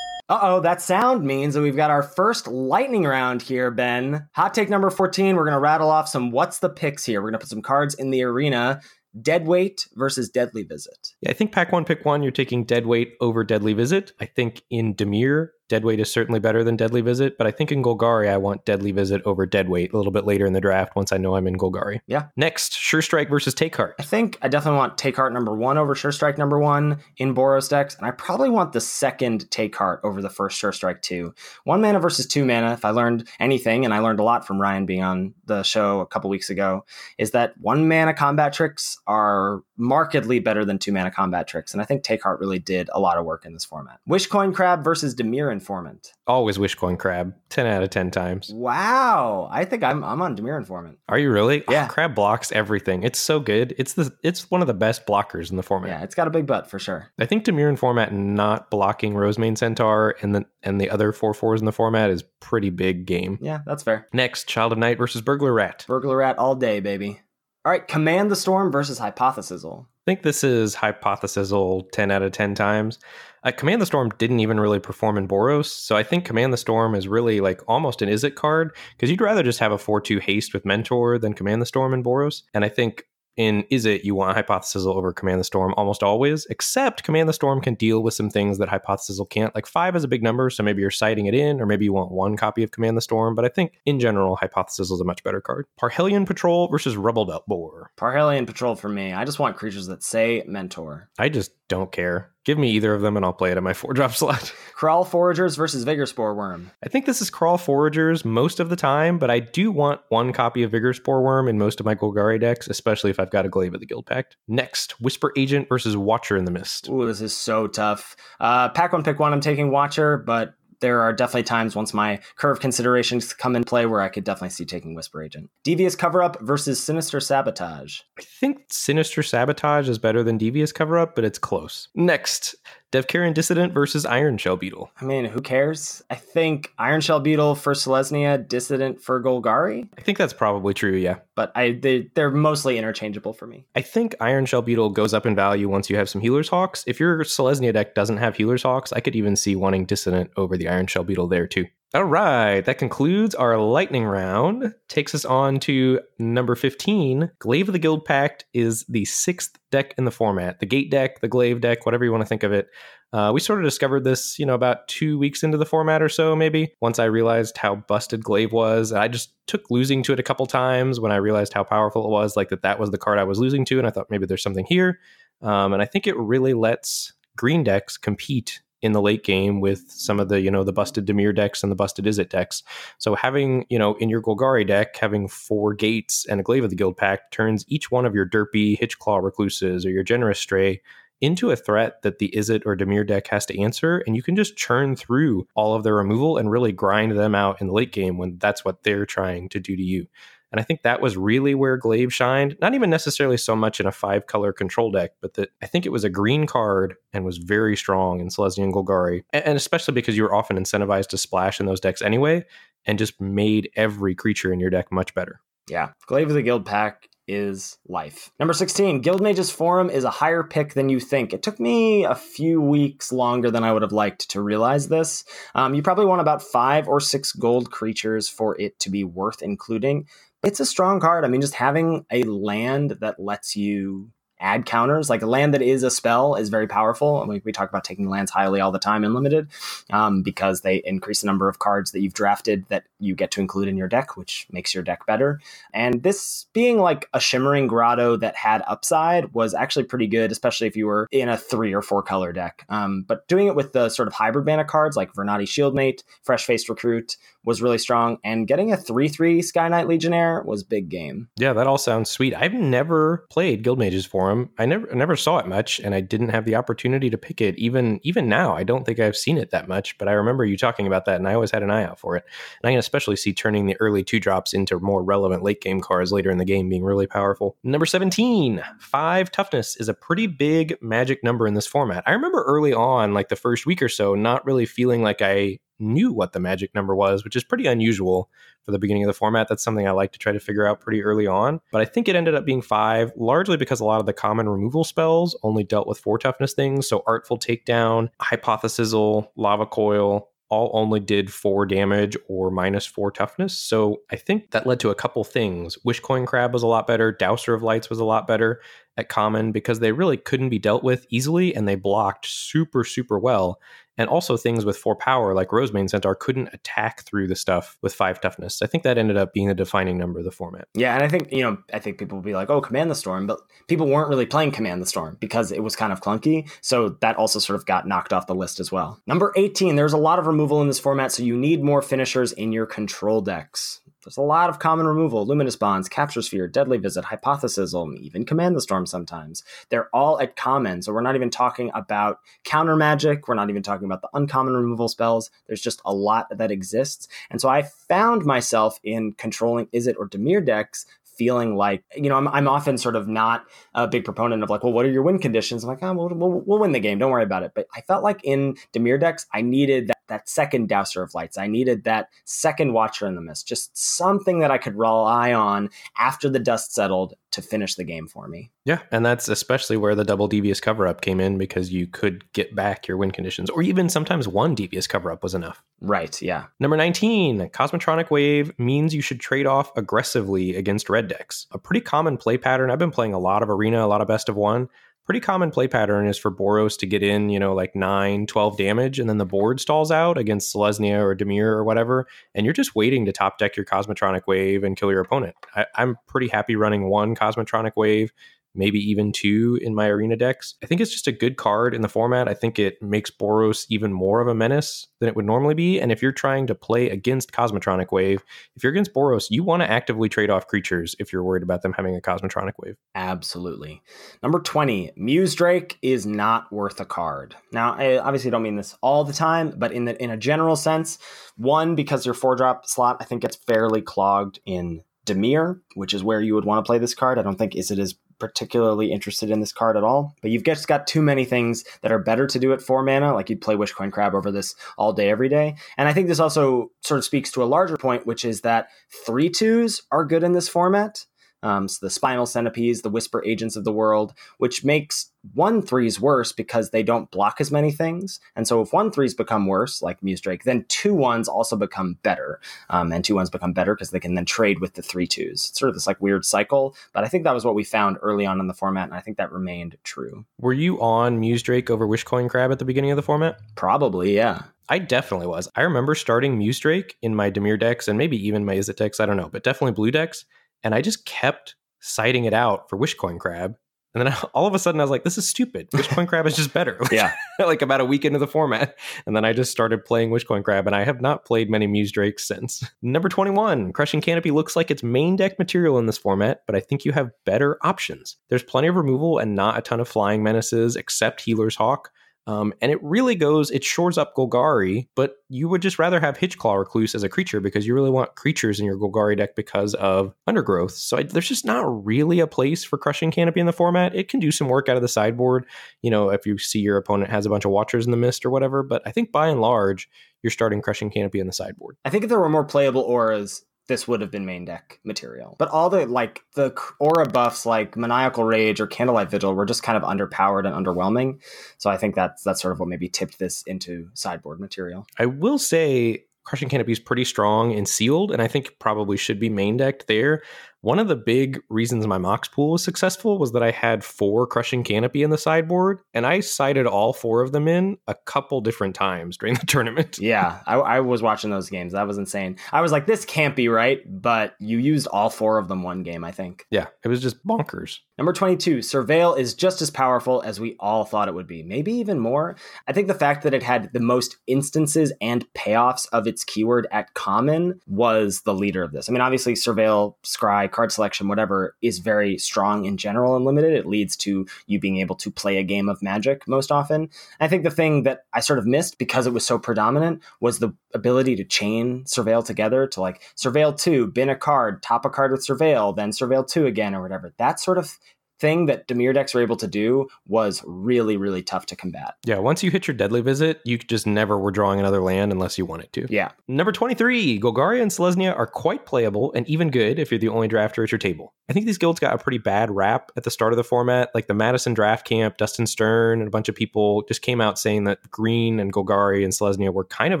[0.28, 4.28] Uh oh, that sound means that we've got our first lightning round here, Ben.
[4.34, 5.36] Hot take number 14.
[5.36, 7.22] We're going to rattle off some what's the picks here.
[7.22, 8.80] We're going to put some cards in the arena.
[9.20, 11.14] Deadweight versus Deadly Visit.
[11.22, 14.12] Yeah, I think pack one, pick one, you're taking Deadweight over Deadly Visit.
[14.20, 17.82] I think in Dimir, Deadweight is certainly better than Deadly Visit, but I think in
[17.82, 21.12] Golgari, I want Deadly Visit over Deadweight a little bit later in the draft once
[21.12, 22.00] I know I'm in Golgari.
[22.06, 22.26] Yeah.
[22.36, 23.96] Next, Sure Strike versus Take Heart.
[23.98, 27.34] I think I definitely want Take Heart number one over Sure Strike number one in
[27.34, 31.02] Boros decks, and I probably want the second Take Heart over the first Sure Strike
[31.02, 31.34] two.
[31.64, 32.72] One mana versus two mana.
[32.72, 36.00] If I learned anything, and I learned a lot from Ryan being on the show
[36.00, 36.84] a couple weeks ago,
[37.18, 41.80] is that one mana combat tricks are markedly better than two mana combat tricks, and
[41.80, 44.00] I think Take Heart really did a lot of work in this format.
[44.08, 46.12] Wishcoin Crab versus Dimir Informant.
[46.26, 48.50] Always Wishcoin Crab, 10 out of 10 times.
[48.52, 49.48] Wow.
[49.50, 50.98] I think I'm I'm on Dimir Informant.
[51.08, 51.64] Are you really?
[51.70, 51.86] Yeah.
[51.88, 53.02] Oh, Crab blocks everything.
[53.02, 53.74] It's so good.
[53.78, 55.90] It's the it's one of the best blockers in the format.
[55.90, 57.10] Yeah, it's got a big butt for sure.
[57.18, 61.60] I think Dimir Informant not blocking Rosemane Centaur and the and the other four fours
[61.60, 63.38] in the format is pretty big game.
[63.40, 64.06] Yeah, that's fair.
[64.12, 65.84] Next, Child of Night versus Burglar Rat.
[65.86, 67.20] Burglar Rat all day, baby.
[67.68, 69.84] All right, Command the Storm versus Hypothesizzle.
[69.84, 72.98] I think this is Hypothesizzle 10 out of 10 times.
[73.44, 76.56] Uh, Command the Storm didn't even really perform in Boros, so I think Command the
[76.56, 80.00] Storm is really like almost an Izzet card because you'd rather just have a 4
[80.00, 82.40] 2 haste with Mentor than Command the Storm in Boros.
[82.54, 83.04] And I think
[83.38, 87.60] in Izzet you want Hypothesizzle over Command the Storm almost always, except Command the Storm
[87.60, 89.54] can deal with some things that Hypothesizzle can't.
[89.54, 91.92] Like five is a big number, so maybe you're citing it in, or maybe you
[91.92, 93.34] want one copy of Command the Storm.
[93.34, 95.66] But I think in general, Hypothesizzle is a much better card.
[95.80, 97.92] Parhelion Patrol versus Rubble Belt Boar.
[97.96, 99.12] Parhelion Patrol for me.
[99.12, 101.08] I just want creatures that say Mentor.
[101.18, 102.32] I just don't care.
[102.48, 104.54] Give me either of them and I'll play it in my four drop slot.
[104.74, 106.70] Kraul Foragers versus Vigorspore Wurm.
[106.82, 110.32] I think this is Kraul Foragers most of the time, but I do want one
[110.32, 113.50] copy of Vigorspore Wurm in most of my Golgari decks, especially if I've got a
[113.50, 114.38] Glaive of the Guild Pact.
[114.48, 116.88] Next, Whisper Agent versus Watcher in the Mist.
[116.88, 118.16] Ooh, this is so tough.
[118.40, 119.34] Uh, pack one, pick one.
[119.34, 123.86] I'm taking Watcher, but there are definitely times once my curve considerations come in play
[123.86, 125.50] where I could definitely see taking Whisper Agent.
[125.64, 128.00] Devious Cover Up versus Sinister Sabotage.
[128.18, 131.88] I think Sinister Sabotage is better than Devious Cover Up, but it's close.
[131.94, 132.54] Next,
[132.92, 134.90] Devkarin Dissident versus Iron Shell Beetle.
[135.00, 136.02] I mean, who cares?
[136.10, 140.94] I think Iron Shell Beetle for Selesnya, Dissident for Golgari, I think that's probably true,
[140.94, 141.16] yeah.
[141.34, 143.66] but I they, they're mostly interchangeable for me.
[143.74, 146.84] I think Iron Shell Beetle goes up in value once you have some Healer's Hawks.
[146.86, 150.56] If your Selesnya deck doesn't have Healer's Hawks, I could even see wanting Dissident over
[150.56, 151.66] the Iron Shell Beetle there too.
[151.94, 154.74] All right, that concludes our lightning round.
[154.88, 157.30] Takes us on to number 15.
[157.38, 160.60] Glaive of the Guild Pact is the sixth deck in the format.
[160.60, 162.68] The Gate deck, the Glaive deck, whatever you want to think of it.
[163.14, 166.10] Uh, we sort of discovered this, you know, about two weeks into the format or
[166.10, 166.74] so, maybe.
[166.82, 170.44] Once I realized how busted Glaive was, I just took losing to it a couple
[170.44, 173.24] times when I realized how powerful it was, like that that was the card I
[173.24, 174.98] was losing to, and I thought maybe there's something here.
[175.40, 179.90] Um, and I think it really lets green decks compete in the late game with
[179.90, 182.62] some of the you know the busted Dimir decks and the busted Izzet decks.
[182.98, 186.70] So having you know in your Golgari deck having four gates and a Glaive of
[186.70, 190.80] the Guild Pact turns each one of your derpy Hitchclaw recluses or your Generous Stray
[191.20, 194.36] into a threat that the Izzet or Dimir deck has to answer, and you can
[194.36, 197.92] just churn through all of their removal and really grind them out in the late
[197.92, 200.06] game when that's what they're trying to do to you.
[200.50, 202.56] And I think that was really where Glaive shined.
[202.60, 205.84] Not even necessarily so much in a five color control deck, but that I think
[205.84, 209.22] it was a green card and was very strong in Selesnya and Golgari.
[209.32, 212.44] And especially because you were often incentivized to splash in those decks anyway,
[212.86, 215.40] and just made every creature in your deck much better.
[215.68, 218.30] Yeah, Glaive of the Guild Pact is life.
[218.40, 221.32] Number 16, Guildmage's Forum is a higher pick than you think.
[221.32, 225.24] It took me a few weeks longer than I would have liked to realize this.
[225.54, 229.42] Um, you probably want about five or six gold creatures for it to be worth
[229.42, 230.06] including.
[230.42, 231.24] It's a strong card.
[231.24, 235.10] I mean, just having a land that lets you add counters.
[235.10, 237.20] Like a land that is a spell is very powerful.
[237.20, 239.48] And we, we talk about taking lands highly all the time in limited
[239.90, 243.40] um, because they increase the number of cards that you've drafted that you get to
[243.40, 245.40] include in your deck, which makes your deck better.
[245.72, 250.66] And this being like a shimmering grotto that had upside was actually pretty good, especially
[250.66, 252.64] if you were in a three or four color deck.
[252.68, 256.44] Um, but doing it with the sort of hybrid mana cards like Vernadi Shieldmate, Fresh
[256.46, 257.16] Faced Recruit
[257.48, 258.18] was really strong.
[258.22, 261.28] And getting a 3 3 Sky Knight Legionnaire was big game.
[261.36, 262.34] Yeah, that all sounds sweet.
[262.34, 264.50] I've never played Guildmage's Forum.
[264.58, 267.40] I never I never saw it much, and I didn't have the opportunity to pick
[267.40, 267.58] it.
[267.58, 269.96] Even even now, I don't think I've seen it that much.
[269.96, 272.16] But I remember you talking about that, and I always had an eye out for
[272.16, 272.24] it.
[272.62, 275.80] And I can especially see turning the early two drops into more relevant late game
[275.80, 277.56] cards later in the game being really powerful.
[277.64, 282.04] Number 17, five toughness is a pretty big magic number in this format.
[282.06, 285.58] I remember early on, like the first week or so, not really feeling like I
[285.78, 288.30] knew what the magic number was, which is pretty unusual
[288.62, 289.48] for the beginning of the format.
[289.48, 291.60] That's something I like to try to figure out pretty early on.
[291.72, 294.48] But I think it ended up being five, largely because a lot of the common
[294.48, 296.88] removal spells only dealt with four toughness things.
[296.88, 303.56] So Artful Takedown, Hypothesizzle, Lava Coil, all only did four damage or minus four toughness.
[303.56, 305.76] So I think that led to a couple things.
[305.86, 307.12] Wishcoin Crab was a lot better.
[307.12, 308.60] Douser of Lights was a lot better
[308.96, 313.18] at common because they really couldn't be dealt with easily and they blocked super, super
[313.18, 313.60] well.
[313.98, 317.92] And also things with four power, like Rosemane Centaur, couldn't attack through the stuff with
[317.92, 318.62] five toughness.
[318.62, 320.68] I think that ended up being the defining number of the format.
[320.74, 322.94] Yeah, and I think, you know, I think people will be like, oh, Command the
[322.94, 326.48] Storm, but people weren't really playing Command the Storm because it was kind of clunky.
[326.62, 329.00] So that also sort of got knocked off the list as well.
[329.06, 332.32] Number 18, there's a lot of removal in this format, so you need more finishers
[332.32, 333.80] in your control decks.
[334.04, 338.54] There's a lot of common removal Luminous Bonds, Capture Sphere, Deadly Visit, Hypothesizzle, even Command
[338.54, 339.42] the Storm sometimes.
[339.70, 343.26] They're all at common, so we're not even talking about counter magic.
[343.26, 345.30] We're not even talking about the uncommon removal spells.
[345.46, 347.08] There's just a lot that exists.
[347.30, 350.86] And so I found myself in controlling Izzet or Dimir decks
[351.18, 354.62] feeling like you know I'm, I'm often sort of not a big proponent of like
[354.62, 356.98] well what are your win conditions i'm like oh, we'll, we'll, we'll win the game
[356.98, 360.28] don't worry about it but i felt like in Dimir decks i needed that that
[360.28, 361.38] second douser of lights.
[361.38, 365.70] I needed that second watcher in the mist, just something that I could rely on
[365.98, 368.50] after the dust settled to finish the game for me.
[368.64, 372.30] Yeah, and that's especially where the double devious cover up came in because you could
[372.32, 375.62] get back your win conditions, or even sometimes one devious cover up was enough.
[375.80, 376.46] Right, yeah.
[376.58, 381.46] Number 19, Cosmotronic Wave means you should trade off aggressively against red decks.
[381.52, 382.70] A pretty common play pattern.
[382.70, 384.68] I've been playing a lot of Arena, a lot of Best of One
[385.08, 388.58] pretty common play pattern is for Boros to get in, you know, like 9, 12
[388.58, 392.52] damage, and then the board stalls out against Selesnya or Dimir or whatever, and you're
[392.52, 395.34] just waiting to top deck your Cosmotronic Wave and kill your opponent.
[395.56, 398.12] I, I'm pretty happy running one Cosmotronic Wave
[398.54, 400.54] maybe even two in my arena decks.
[400.62, 402.28] I think it's just a good card in the format.
[402.28, 405.80] I think it makes Boros even more of a menace than it would normally be.
[405.80, 408.24] And if you're trying to play against Cosmotronic Wave,
[408.56, 411.62] if you're against Boros, you want to actively trade off creatures if you're worried about
[411.62, 412.76] them having a Cosmotronic Wave.
[412.94, 413.82] Absolutely.
[414.22, 417.36] Number 20, Muse Drake is not worth a card.
[417.52, 420.56] Now, I obviously don't mean this all the time, but in the in a general
[420.56, 420.98] sense,
[421.36, 426.02] one because your four drop slot I think gets fairly clogged in Dimir, which is
[426.02, 427.18] where you would want to play this card.
[427.18, 427.70] I don't think is
[428.18, 430.14] particularly interested in this card at all.
[430.22, 433.14] But you've just got too many things that are better to do at four mana.
[433.14, 435.56] Like you'd play Wishcoin Crab over this all day, every day.
[435.76, 438.68] And I think this also sort of speaks to a larger point, which is that
[439.06, 441.04] three twos are good in this format
[441.42, 446.00] um, so the spinal centipedes, the whisper agents of the world, which makes one threes
[446.00, 448.20] worse because they don't block as many things.
[448.34, 451.98] And so if one threes become worse, like Muse Drake, then two ones also become
[452.02, 452.40] better.
[452.70, 455.48] Um, and two ones become better because they can then trade with the three twos.
[455.50, 456.74] It's sort of this like weird cycle.
[456.92, 459.00] But I think that was what we found early on in the format, and I
[459.00, 460.24] think that remained true.
[460.40, 463.38] Were you on Muse Drake over Wishcoin Crab at the beginning of the format?
[463.54, 464.42] Probably, yeah.
[464.68, 465.48] I definitely was.
[465.56, 469.00] I remember starting Muse Drake in my Dimir decks and maybe even my Izzet decks.
[469.00, 470.26] I don't know, but definitely blue decks
[470.62, 473.54] and I just kept citing it out for Wishcoin Crab.
[473.94, 475.70] And then all of a sudden I was like, this is stupid.
[475.74, 476.78] Wishcoin Crab is just better.
[476.90, 477.12] yeah.
[477.38, 478.76] like about a week into the format.
[479.06, 481.92] And then I just started playing Wishcoin Crab and I have not played many Muse
[481.92, 482.64] Drakes since.
[482.82, 486.60] Number 21, Crushing Canopy looks like it's main deck material in this format, but I
[486.60, 488.16] think you have better options.
[488.28, 491.90] There's plenty of removal and not a ton of flying menaces except Healer's Hawk.
[492.28, 496.18] Um, and it really goes, it shores up Golgari, but you would just rather have
[496.18, 499.72] Hitchclaw Recluse as a creature because you really want creatures in your Golgari deck because
[499.72, 500.72] of Undergrowth.
[500.72, 503.94] So I, there's just not really a place for Crushing Canopy in the format.
[503.94, 505.46] It can do some work out of the sideboard,
[505.80, 508.26] you know, if you see your opponent has a bunch of Watchers in the Mist
[508.26, 508.62] or whatever.
[508.62, 509.88] But I think by and large,
[510.22, 511.76] you're starting Crushing Canopy in the sideboard.
[511.86, 515.36] I think if there were more playable auras, this would have been main deck material.
[515.38, 519.62] But all the like the aura buffs like Maniacal Rage or Candlelight Vigil were just
[519.62, 521.20] kind of underpowered and underwhelming.
[521.58, 524.86] So I think that's that's sort of what maybe tipped this into sideboard material.
[524.98, 529.18] I will say Crushing Canopy is pretty strong and sealed, and I think probably should
[529.18, 530.22] be main decked there.
[530.60, 534.26] One of the big reasons my Mox pool was successful was that I had four
[534.26, 538.40] Crushing Canopy in the sideboard, and I sided all four of them in a couple
[538.40, 539.98] different times during the tournament.
[540.00, 541.74] Yeah, I, I, was watching those games.
[541.74, 542.38] That was insane.
[542.52, 545.84] I was like, this can't be right, but you used all four of them one
[545.84, 546.46] game, I think.
[546.50, 547.78] Yeah, it was just bonkers.
[547.98, 551.72] Number 22, Surveil is just as powerful as we all thought it would be, maybe
[551.72, 552.36] even more.
[552.68, 556.68] I think the fact that it had the most instances and payoffs of its keyword
[556.70, 558.88] at common was the leader of this.
[558.88, 563.52] I mean, obviously, Surveil, Scry, card selection, whatever, is very strong in general and limited.
[563.52, 566.90] It leads to you being able to play a game of magic most often.
[567.18, 570.38] I think the thing that I sort of missed because it was so predominant was
[570.38, 574.90] the ability to chain Surveil together to like Surveil 2, bin a card, top a
[574.90, 577.12] card with Surveil, then Surveil 2 again or whatever.
[577.18, 577.78] That sort of
[578.20, 581.94] thing that Dimir decks were able to do was really, really tough to combat.
[582.04, 585.38] Yeah, once you hit your deadly visit, you just never were drawing another land unless
[585.38, 585.86] you wanted to.
[585.88, 586.10] Yeah.
[586.26, 590.28] Number 23, Golgari and Selesnya are quite playable and even good if you're the only
[590.28, 591.14] drafter at your table.
[591.28, 593.90] I think these guilds got a pretty bad rap at the start of the format.
[593.94, 597.38] Like the Madison draft camp, Dustin Stern and a bunch of people just came out
[597.38, 600.00] saying that Green and Golgari and Selesnya were kind of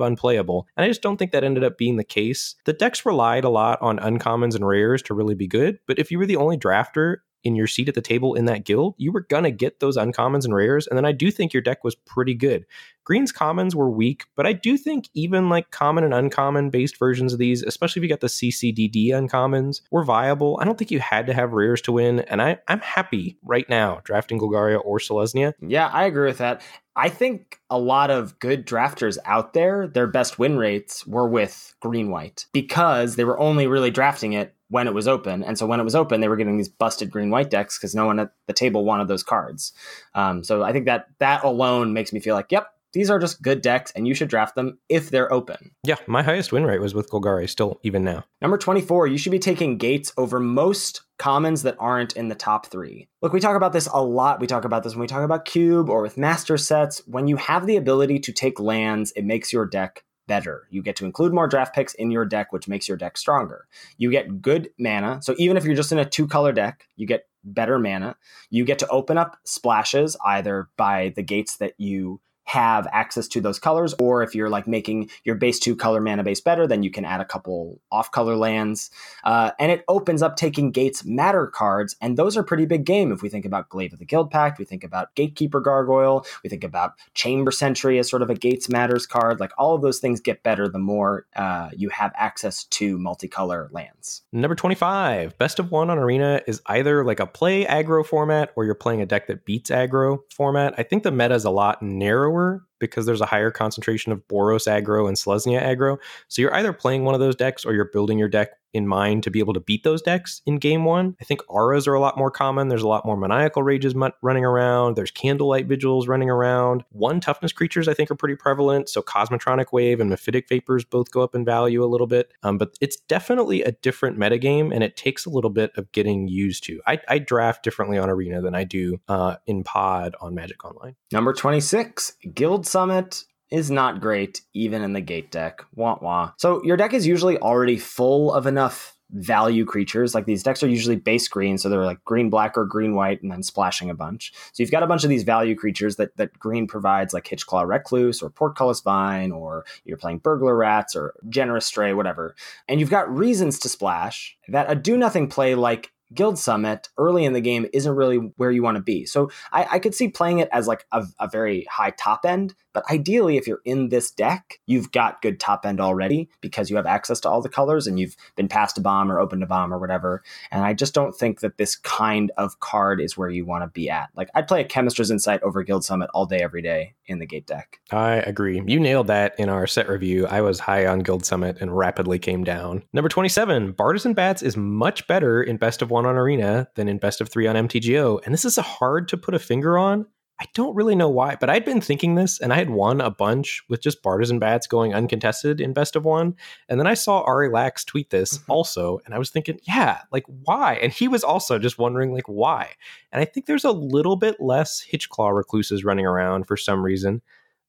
[0.00, 0.66] unplayable.
[0.76, 2.56] And I just don't think that ended up being the case.
[2.64, 6.10] The decks relied a lot on uncommons and rares to really be good, but if
[6.10, 9.12] you were the only drafter, in your seat at the table in that guild, you
[9.12, 10.86] were going to get those uncommons and rares.
[10.86, 12.66] And then I do think your deck was pretty good.
[13.04, 17.32] Green's commons were weak, but I do think even like common and uncommon based versions
[17.32, 20.58] of these, especially if you got the CCDD uncommons, were viable.
[20.60, 22.20] I don't think you had to have rares to win.
[22.20, 25.54] And I, I'm happy right now drafting Golgari or Selesnya.
[25.66, 26.60] Yeah, I agree with that.
[26.96, 31.74] I think a lot of good drafters out there, their best win rates were with
[31.80, 35.42] green white because they were only really drafting it when it was open.
[35.42, 37.94] And so when it was open, they were getting these busted green white decks because
[37.94, 39.72] no one at the table wanted those cards.
[40.14, 43.42] Um, so I think that that alone makes me feel like, yep, these are just
[43.42, 45.72] good decks and you should draft them if they're open.
[45.84, 48.24] Yeah, my highest win rate was with Golgari, still even now.
[48.40, 52.66] Number 24, you should be taking gates over most commons that aren't in the top
[52.66, 53.08] three.
[53.20, 54.40] Look, we talk about this a lot.
[54.40, 57.02] We talk about this when we talk about cube or with master sets.
[57.06, 60.68] When you have the ability to take lands, it makes your deck better.
[60.70, 63.66] You get to include more draft picks in your deck, which makes your deck stronger.
[63.96, 65.20] You get good mana.
[65.22, 68.14] So even if you're just in a two color deck, you get better mana.
[68.50, 73.42] You get to open up splashes either by the gates that you have access to
[73.42, 76.82] those colors, or if you're like making your base two color mana base better, then
[76.82, 78.90] you can add a couple off color lands.
[79.22, 83.12] Uh, and it opens up taking Gates Matter cards, and those are pretty big game.
[83.12, 86.48] If we think about Glaive of the Guild Pact, we think about Gatekeeper Gargoyle, we
[86.48, 89.40] think about Chamber Sentry as sort of a Gates Matters card.
[89.40, 93.70] Like all of those things get better the more uh, you have access to multicolor
[93.72, 94.22] lands.
[94.32, 98.64] Number 25, best of one on Arena is either like a play aggro format or
[98.64, 100.74] you're playing a deck that beats aggro format.
[100.78, 104.26] I think the meta is a lot narrower hour because there's a higher concentration of
[104.28, 105.98] Boros aggro and Selesnya aggro.
[106.28, 109.22] So you're either playing one of those decks or you're building your deck in mind
[109.22, 111.16] to be able to beat those decks in game one.
[111.20, 112.68] I think auras are a lot more common.
[112.68, 114.96] There's a lot more maniacal rages running around.
[114.96, 116.84] There's candlelight vigils running around.
[116.90, 118.88] One toughness creatures I think are pretty prevalent.
[118.88, 122.32] So Cosmotronic Wave and Mephitic Vapors both go up in value a little bit.
[122.42, 126.28] Um, but it's definitely a different metagame and it takes a little bit of getting
[126.28, 126.80] used to.
[126.86, 130.94] I, I draft differently on Arena than I do uh, in Pod on Magic Online.
[131.10, 135.62] Number 26, Guild Summit is not great, even in the gate deck.
[135.74, 136.32] Wah wah.
[136.36, 140.14] So your deck is usually already full of enough value creatures.
[140.14, 143.22] Like these decks are usually base green, so they're like green black or green white,
[143.22, 144.32] and then splashing a bunch.
[144.52, 147.66] So you've got a bunch of these value creatures that that green provides, like Hitchclaw
[147.66, 152.34] Recluse or Portcullis Vine, or you're playing Burglar Rats or Generous Stray, whatever.
[152.68, 157.24] And you've got reasons to splash that a do nothing play like Guild Summit early
[157.24, 159.04] in the game isn't really where you want to be.
[159.04, 162.54] So I, I could see playing it as like a, a, very high top end,
[162.72, 166.76] but ideally, if you're in this deck, you've got good top end already because you
[166.76, 169.46] have access to all the colors and you've been past a bomb or opened a
[169.46, 170.22] bomb or whatever.
[170.50, 173.68] And I just don't think that this kind of card is where you want to
[173.68, 174.10] be at.
[174.14, 177.26] Like I'd play a Chemist's Insight over Guild Summit all day, every day in the
[177.26, 177.80] gate deck.
[177.90, 178.62] I agree.
[178.64, 180.26] You nailed that in our set review.
[180.26, 182.84] I was high on Guild Summit and rapidly came down.
[182.92, 186.98] Number 27, Bartizan Bats is much better in best of one on Arena than in
[186.98, 188.20] best of three on MTGO.
[188.24, 190.06] And this is hard to put a finger on.
[190.40, 193.10] I don't really know why, but I'd been thinking this and I had won a
[193.10, 196.36] bunch with just Bartizan Bats going uncontested in best of one.
[196.68, 198.52] And then I saw Ari Lax tweet this mm-hmm.
[198.52, 200.74] also, and I was thinking, yeah, like why?
[200.74, 202.74] And he was also just wondering, like, why?
[203.10, 207.20] And I think there's a little bit less Hitchclaw recluses running around for some reason.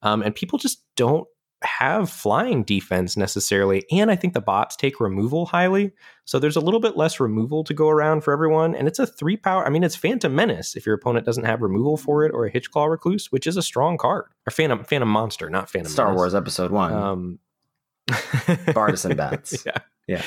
[0.04, 1.28] Um, and people just don't
[1.64, 3.86] have flying defense necessarily.
[3.92, 5.92] And I think the bots take removal highly.
[6.26, 8.76] So there's a little bit less removal to go around for everyone.
[8.76, 9.66] And it's a three power.
[9.66, 12.52] I mean, it's Phantom Menace if your opponent doesn't have removal for it, or a
[12.52, 14.26] Hitchclaw Recluse, which is a strong card.
[14.48, 16.18] Or Phantom Phantom Monster, not Phantom Star Menace.
[16.20, 16.94] Wars Episode One.
[16.94, 17.40] Um,
[18.10, 19.66] Bartizan Bats.
[19.66, 19.78] yeah.
[20.08, 20.22] Yeah.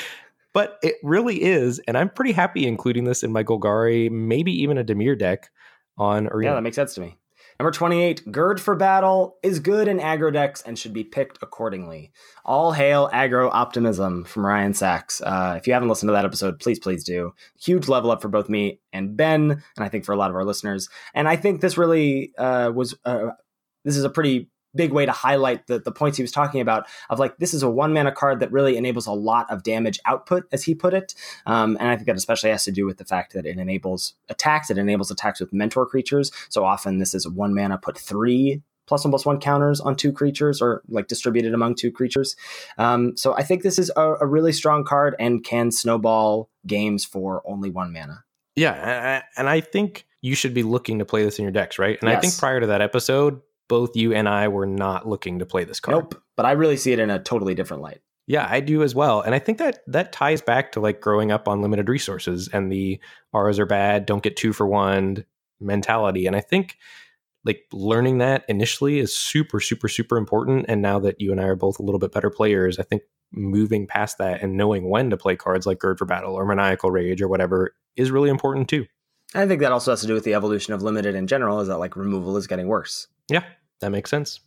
[0.53, 4.77] But it really is, and I'm pretty happy including this in my Golgari, maybe even
[4.77, 5.49] a Dimir deck
[5.97, 6.51] on Arena.
[6.51, 7.17] Yeah, that makes sense to me.
[7.59, 12.11] Number 28, Gird for Battle is good in aggro decks and should be picked accordingly.
[12.45, 15.21] All hail aggro optimism from Ryan Saxe.
[15.21, 17.33] Uh, if you haven't listened to that episode, please, please do.
[17.59, 20.35] Huge level up for both me and Ben, and I think for a lot of
[20.35, 20.89] our listeners.
[21.13, 23.29] And I think this really uh, was, uh,
[23.83, 26.85] this is a pretty big way to highlight the, the points he was talking about
[27.09, 29.99] of like this is a one mana card that really enables a lot of damage
[30.05, 31.15] output as he put it.
[31.45, 34.13] Um, and i think that especially has to do with the fact that it enables
[34.29, 36.31] attacks it enables attacks with mentor creatures.
[36.49, 40.11] So often this is one mana put three plus one plus one counters on two
[40.11, 42.35] creatures or like distributed among two creatures.
[42.77, 47.05] Um, so i think this is a, a really strong card and can snowball games
[47.05, 48.23] for only one mana.
[48.55, 51.97] Yeah, and I think you should be looking to play this in your decks, right?
[52.01, 53.41] And I think prior to that episode,
[53.73, 55.95] both you and I were not looking to play this card.
[55.97, 58.93] nope but i really see it in a totally different light Yeah, I do as
[58.95, 59.19] well.
[59.25, 62.71] And I think that that ties back to like growing up on limited resources and
[62.71, 62.99] the
[63.33, 65.25] auras are bad, don't get two for one
[65.59, 66.25] mentality.
[66.27, 66.77] And I think
[67.43, 70.65] like learning that initially is super, super, super important.
[70.69, 73.01] And now that you and I are both a little bit better players, I think
[73.33, 76.91] moving past that and knowing when to play cards like Gird for Battle or Maniacal
[76.91, 78.85] Rage or whatever is really important too.
[79.35, 81.67] I think that also has to do with the evolution of limited in general, is
[81.67, 83.07] that like removal is getting worse.
[83.29, 83.43] Yeah,
[83.83, 84.39] that makes sense.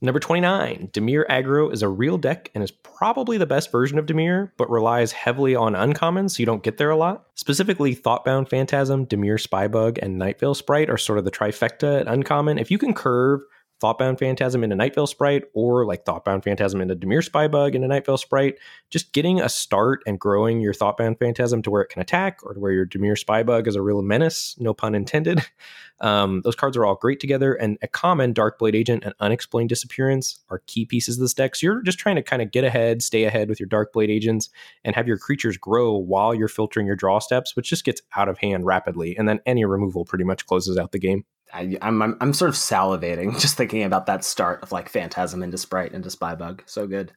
[0.00, 4.06] Number 29, Dimir Aggro is a real deck and is probably the best version of
[4.06, 7.26] Dimir, but relies heavily on uncommons, so you don't get there a lot.
[7.34, 12.58] Specifically, Thoughtbound Phantasm, Dimir Spybug, and Nightveil Sprite are sort of the trifecta at uncommon.
[12.58, 13.40] If you can curve
[13.80, 17.74] Thoughtbound Phantasm in into Nightveil Sprite, or like Thoughtbound Phantasm into Demir Spy Bug Spybug
[17.74, 18.58] into Nightveil Sprite,
[18.90, 22.54] just getting a start and growing your Thoughtbound Phantasm to where it can attack, or
[22.54, 25.42] to where your Dimir Spybug is a real menace, no pun intended.
[26.00, 30.38] Um, those cards are all great together, and a common Darkblade Agent and Unexplained Disappearance
[30.48, 31.56] are key pieces of this deck.
[31.56, 34.48] So you're just trying to kind of get ahead, stay ahead with your Darkblade Agents,
[34.84, 38.28] and have your creatures grow while you're filtering your draw steps, which just gets out
[38.28, 39.16] of hand rapidly.
[39.16, 41.24] And then any removal pretty much closes out the game.
[41.52, 45.42] I, I'm, I'm I'm sort of salivating just thinking about that start of like Phantasm
[45.42, 46.60] into Sprite into Spybug.
[46.66, 47.12] So good.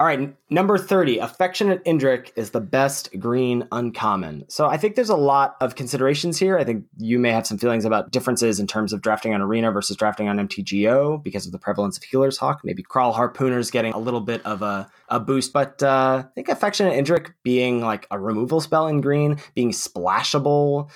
[0.00, 4.46] All right, number 30, Affectionate Indrik is the best green uncommon.
[4.48, 6.56] So I think there's a lot of considerations here.
[6.56, 9.70] I think you may have some feelings about differences in terms of drafting on Arena
[9.70, 12.62] versus drafting on MTGO because of the prevalence of Healer's Hawk.
[12.64, 16.48] Maybe Kraul Harpooner's getting a little bit of a, a boost, but uh, I think
[16.48, 20.88] Affectionate Indrik being like a removal spell in green, being splashable,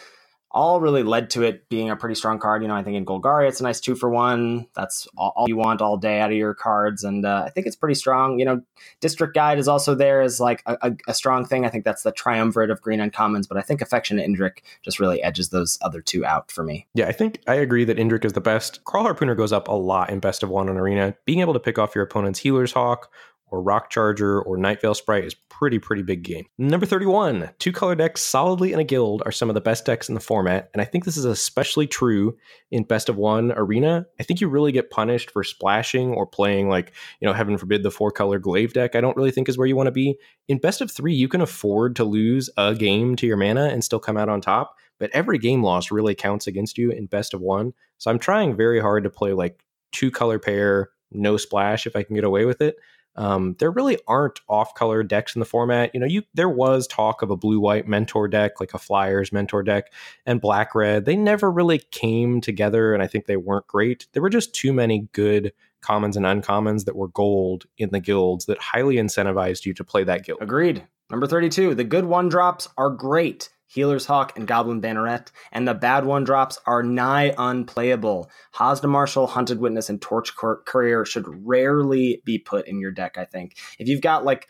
[0.55, 2.63] all really led to it being a pretty strong card.
[2.63, 4.67] You know, I think in Golgari, it's a nice two for one.
[4.75, 7.03] That's all, you want all day out of your cards.
[7.03, 8.39] And uh, I think it's pretty strong.
[8.39, 8.63] You know,
[9.01, 11.67] District Guide is also there as like a, a, a strong thing.
[11.67, 15.21] I think that's the triumvirate of green uncommons, but I think Affectionate Indrik just really
[15.23, 16.87] edges those other two out for me.
[16.95, 18.85] Yeah, I think I agree that Indrik is the best.
[18.85, 21.17] Kraul Harpooner goes up a lot in best of one on Arena.
[21.25, 23.11] Being able to pick off your opponent's Healer's Hawk
[23.55, 26.45] or Roc Charger or Nightveil Sprite is pretty, pretty big game.
[26.59, 30.09] Number 31, two color decks solidly in a guild are some of the best decks
[30.09, 30.71] in the format.
[30.75, 32.37] And I think this is especially true
[32.73, 34.07] in best of one arena.
[34.19, 37.85] I think you really get punished for splashing or playing like, you know, heaven forbid
[37.85, 38.97] the four color glaive deck.
[38.97, 40.19] I don't really think is where you want to be.
[40.49, 43.85] In best of three, you can afford to lose a game to your mana and
[43.85, 44.77] still come out on top.
[44.99, 47.73] But every game loss really counts against you in best of one.
[47.99, 52.03] So I'm trying very hard to play like two color pair, no splash if I
[52.03, 52.77] can get away with it.
[53.17, 55.91] Um, there really aren't off-color decks in the format.
[55.95, 59.63] You know, you there was talk of a blue-white mentor deck, like a Flyers mentor
[59.63, 59.93] deck,
[60.27, 61.05] and black-red.
[61.05, 64.07] They never really came together, and I think they weren't great.
[64.13, 68.47] There were just too many good commons and uncommons that were gold in the guilds
[68.47, 70.41] that highly incentivized you to play that guild.
[70.41, 70.87] Agreed.
[71.11, 73.51] Number 32, the good one drops are great.
[73.75, 78.31] Healer's Hawk and Goblin Banneret, and the bad one drops are nigh unplayable.
[78.55, 83.25] Haazda Marshal, Hunted Witness, and Torch Courier should rarely be put in your deck, I
[83.25, 83.57] think.
[83.81, 84.49] If you've got like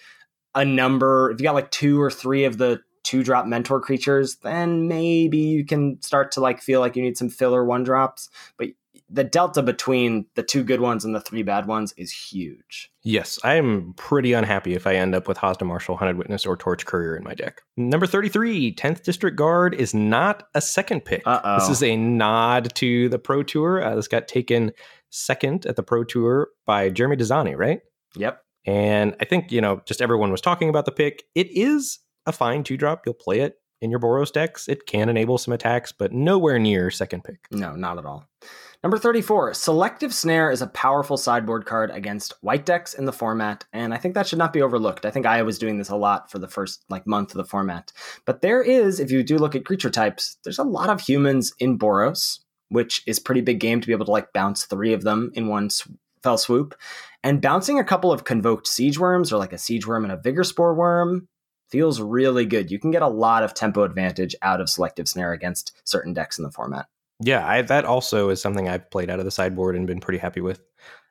[0.55, 4.37] a number, if you got like two or three of the two drop mentor creatures,
[4.43, 8.29] then maybe you can start to like feel like you need some filler one drops.
[8.59, 8.69] But
[9.11, 12.91] the delta between the two good ones and the three bad ones is huge.
[13.03, 16.57] Yes, I am pretty unhappy if I end up with Haazda Marshal, Hunted Witness, or
[16.57, 17.61] Torch Courier in my deck.
[17.77, 21.23] Number 33, 10th District Guard is not a second pick.
[21.27, 21.59] Uh-oh.
[21.59, 23.85] This is a nod to the Pro Tour.
[23.85, 24.73] Uh, this got taken
[25.11, 27.81] second at the Pro Tour by Jeremy Dezani, right?
[28.17, 28.41] Yep.
[28.67, 31.25] And I think, you know, just everyone was talking about the pick.
[31.35, 33.03] It is a fine two drop.
[33.05, 34.67] You'll play it in your Boros decks.
[34.67, 37.41] It can enable some attacks, but nowhere near second pick.
[37.51, 38.25] No, not at all.
[38.85, 43.65] Number 34, Selective Snare is a powerful sideboard card against white decks in the format,
[43.73, 45.07] and I think that should not be overlooked.
[45.07, 47.47] I think I was doing this a lot for the first like month of the
[47.47, 47.95] format.
[48.27, 51.55] But there is, if you do look at creature types, there's a lot of humans
[51.59, 55.03] in Boros, which is pretty big game to be able to like bounce three of
[55.03, 55.89] them in one sw-
[56.23, 56.75] fell swoop.
[57.23, 60.19] And bouncing a couple of convoked siege wurms or like a siege wurm and a
[60.19, 61.27] vigorspore wurm
[61.71, 62.71] feels really good.
[62.71, 66.37] You can get a lot of tempo advantage out of selective snare against certain decks
[66.37, 66.85] in the format.
[67.25, 70.19] Yeah, I, that also is something I've played out of the sideboard and been pretty
[70.19, 70.61] happy with.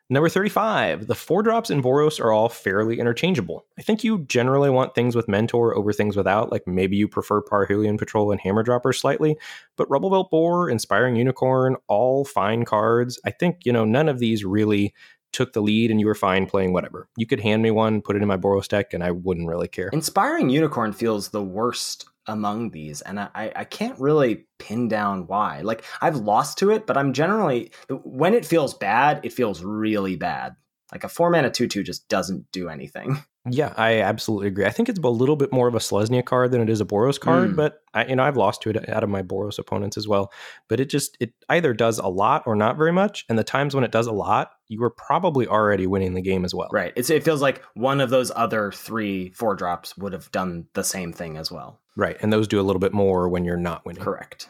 [0.09, 3.65] Number 35, the four drops in Boros are all fairly interchangeable.
[3.79, 7.41] I think you generally want things with Mentor over things without, like maybe you prefer
[7.41, 9.37] Parhelion Patrol and Hammer Dropper slightly,
[9.75, 13.19] but Rubblebelt Boar, Inspiring Unicorn, all fine cards.
[13.25, 14.93] I think, you know, none of these really
[15.31, 17.07] took the lead and you were fine playing whatever.
[17.17, 19.67] You could hand me one, put it in my Boros deck, and I wouldn't really
[19.67, 19.89] care.
[19.93, 25.61] Inspiring Unicorn feels the worst among these and I, I can't really pin down why
[25.61, 30.15] like i've lost to it but i'm generally when it feels bad it feels really
[30.15, 30.55] bad
[30.93, 34.63] like a four mana 2-2 just doesn't do anything Yeah, I absolutely agree.
[34.63, 36.85] I think it's a little bit more of a Selesnya card than it is a
[36.85, 37.55] Boros card, Mm.
[37.57, 40.31] but I, you know I've lost to it out of my Boros opponents as well.
[40.69, 43.75] But it just it either does a lot or not very much, and the times
[43.75, 46.69] when it does a lot, you were probably already winning the game as well.
[46.71, 50.67] right it's, it feels like one of those other three four drops would have done
[50.73, 53.57] the same thing as well Right, and those do a little bit more when you're
[53.57, 54.03] not winning.
[54.03, 54.49] correct.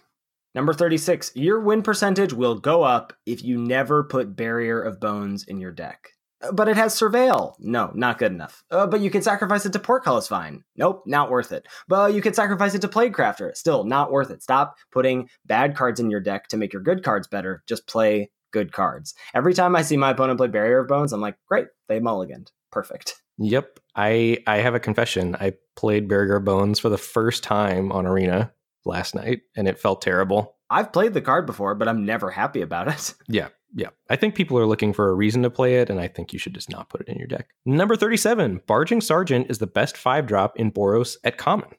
[0.55, 5.43] Number 36 your win percentage will go up if you never put barrier of bones
[5.45, 6.09] in your deck.
[6.41, 7.55] Uh, but it has surveil.
[7.59, 8.63] No not good enough.
[8.69, 10.63] Uh, but you can sacrifice it to portcullis vine.
[10.75, 11.67] Nope not worth it.
[11.87, 13.55] But you could sacrifice it to plaguecrafter.
[13.57, 14.43] Still not worth it.
[14.43, 17.63] Stop putting bad cards in your deck to make your good cards better.
[17.67, 19.15] Just play good cards.
[19.33, 22.49] Every time i see my opponent play barrier of bones i'm like great they mulliganed.
[22.71, 23.15] Perfect.
[23.39, 25.35] Yep, I I have a confession.
[25.39, 28.51] I played Barrier of Bones for the first time on Arena
[28.85, 30.55] last night, and it felt terrible.
[30.69, 33.89] i've played the card before but i'm never happy about it Yeah, yeah.
[34.09, 36.39] I think people are looking for a reason to play it, and I think you
[36.39, 37.49] should just not put it in your deck.
[37.65, 41.69] Number 37, Barging Sergeant is the best five drop in Boros at common.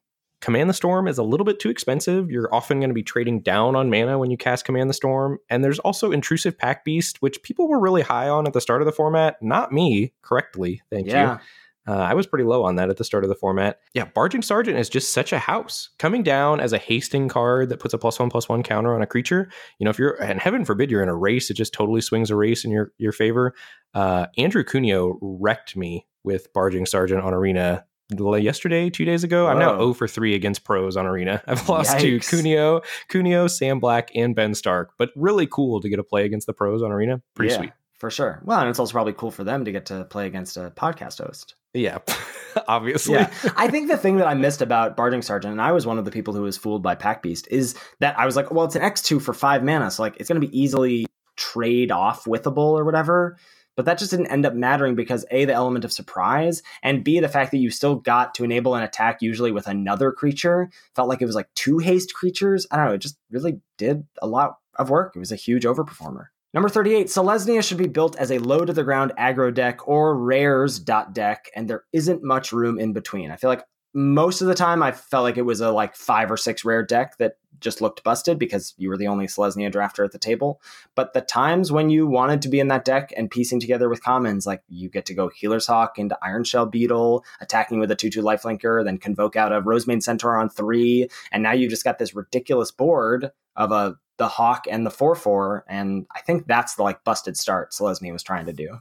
[0.40, 2.30] Command the Storm is a little bit too expensive.
[2.30, 5.38] You're often going to be trading down on mana when you cast Command the Storm.
[5.48, 8.86] And there's also Intrusive Packbeast, which people were really high on at the start of
[8.86, 9.36] the format.
[9.42, 10.82] Not me, correctly.
[10.90, 11.38] Thank you.
[11.86, 13.80] Uh, I was pretty low on that at the start of the format.
[13.92, 15.90] Yeah, Barging Sergeant is just such a house.
[15.98, 19.02] Coming down as a hasting card that puts a plus one plus one counter on
[19.02, 19.50] a creature.
[19.78, 22.30] You know, if you're and heaven forbid you're in a race, it just totally swings
[22.30, 23.54] a race in your your favor.
[23.92, 29.46] Uh, Andrew Cuneo wrecked me with Barging Sergeant on Arena yesterday, two days ago.
[29.46, 29.92] I'm now Whoa.
[29.92, 31.42] 0 for 3 against pros on Arena.
[31.46, 32.00] I've lost Yikes.
[32.00, 36.24] to Cuneo, Cuneo, Sam Black, and Ben Stark, but really cool to get a play
[36.24, 37.22] against the pros on Arena.
[37.34, 37.72] Pretty Yeah, sweet.
[38.04, 38.42] For sure.
[38.44, 41.24] Well, and it's also probably cool for them to get to play against a podcast
[41.24, 41.54] host.
[41.72, 42.00] Yeah,
[42.68, 43.14] obviously.
[43.14, 43.32] Yeah.
[43.56, 46.04] I think the thing that I missed about Barging Sergeant, and I was one of
[46.04, 48.82] the people who was fooled by Packbeast, is that I was like, well, it's an
[48.82, 52.84] X2 for five mana, so like it's going to be easily trade off withable or
[52.84, 53.38] whatever.
[53.74, 57.20] But that just didn't end up mattering because A, the element of surprise, and B,
[57.20, 61.08] the fact that you still got to enable an attack usually with another creature felt
[61.08, 62.66] like it was like two haste creatures.
[62.70, 62.92] I don't know.
[62.92, 65.16] It just really did a lot of work.
[65.16, 66.26] It was a huge overperformer.
[66.54, 70.16] Number 38, Selesnya should be built as a low to the ground aggro deck or
[70.16, 73.32] rares dot deck, and there isn't much room in between.
[73.32, 76.30] I feel like most of the time I felt like it was a like five
[76.30, 80.04] or six rare deck that just looked busted because you were the only Selesnya drafter
[80.04, 80.60] at the table.
[80.94, 84.04] But the times when you wanted to be in that deck and piecing together with
[84.04, 88.10] commons, like you get to go Healer's Hawk into Ironshell Beetle, attacking with a 2
[88.10, 91.98] 2 lifelinker, then convoke out a Rosemane Centaur on three, and now you just got
[91.98, 96.76] this ridiculous board of a the Hawk and the 4 4, and I think that's
[96.76, 98.78] the like busted start Selesnya was trying to do.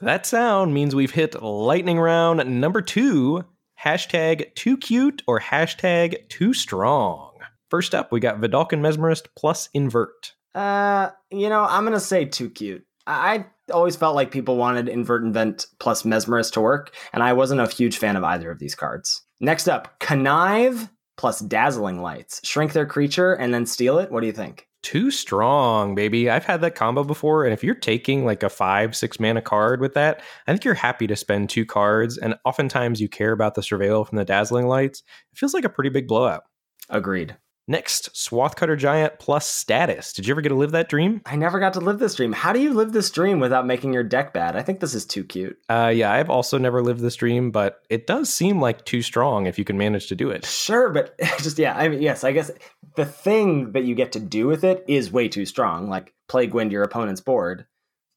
[0.00, 3.44] That sound means we've hit lightning round number two.
[3.82, 7.32] Hashtag too cute or hashtag too strong.
[7.70, 10.32] First up, we got Vedalken Mesmerist plus invert.
[10.54, 12.84] Uh, you know, I'm gonna say too cute.
[13.06, 17.32] I I always felt like people wanted Invert Invent plus Mesmerist to work, and I
[17.32, 19.22] wasn't a huge fan of either of these cards.
[19.40, 22.40] Next up, Connive plus Dazzling Lights.
[22.44, 24.10] Shrink their creature and then steal it.
[24.10, 24.68] What do you think?
[24.82, 26.28] Too strong, baby.
[26.28, 29.80] I've had that combo before, and if you're taking like a five, six mana card
[29.80, 33.54] with that, I think you're happy to spend two cards, and oftentimes you care about
[33.54, 35.02] the surveil from the dazzling lights.
[35.32, 36.42] It feels like a pretty big blowout.
[36.90, 37.34] Agreed.
[37.66, 40.12] Next, Swathcutter Giant plus status.
[40.12, 41.22] Did you ever get to live that dream?
[41.24, 42.32] I never got to live this dream.
[42.32, 44.54] How do you live this dream without making your deck bad?
[44.54, 45.56] I think this is too cute.
[45.70, 49.46] Uh, yeah, I've also never lived this dream, but it does seem like too strong
[49.46, 50.44] if you can manage to do it.
[50.44, 52.50] Sure, but just yeah, I mean, yes, I guess
[52.96, 55.88] the thing that you get to do with it is way too strong.
[55.88, 57.64] Like plague wind your opponent's board,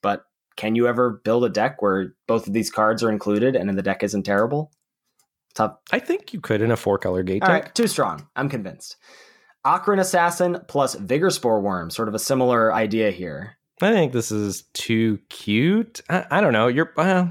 [0.01, 0.25] but
[0.57, 3.81] can you ever build a deck where both of these cards are included and the
[3.81, 4.71] deck isn't terrible?
[5.53, 5.77] Tough.
[5.91, 7.63] I think you could in a four color gate All deck.
[7.63, 8.27] right, too strong.
[8.35, 8.97] I'm convinced.
[9.65, 13.57] Ochran Assassin plus Vigorspore Wurm, sort of a similar idea here.
[13.81, 16.01] I think this is too cute.
[16.09, 16.67] I, I don't know.
[16.67, 16.93] You're.
[16.97, 17.27] Uh,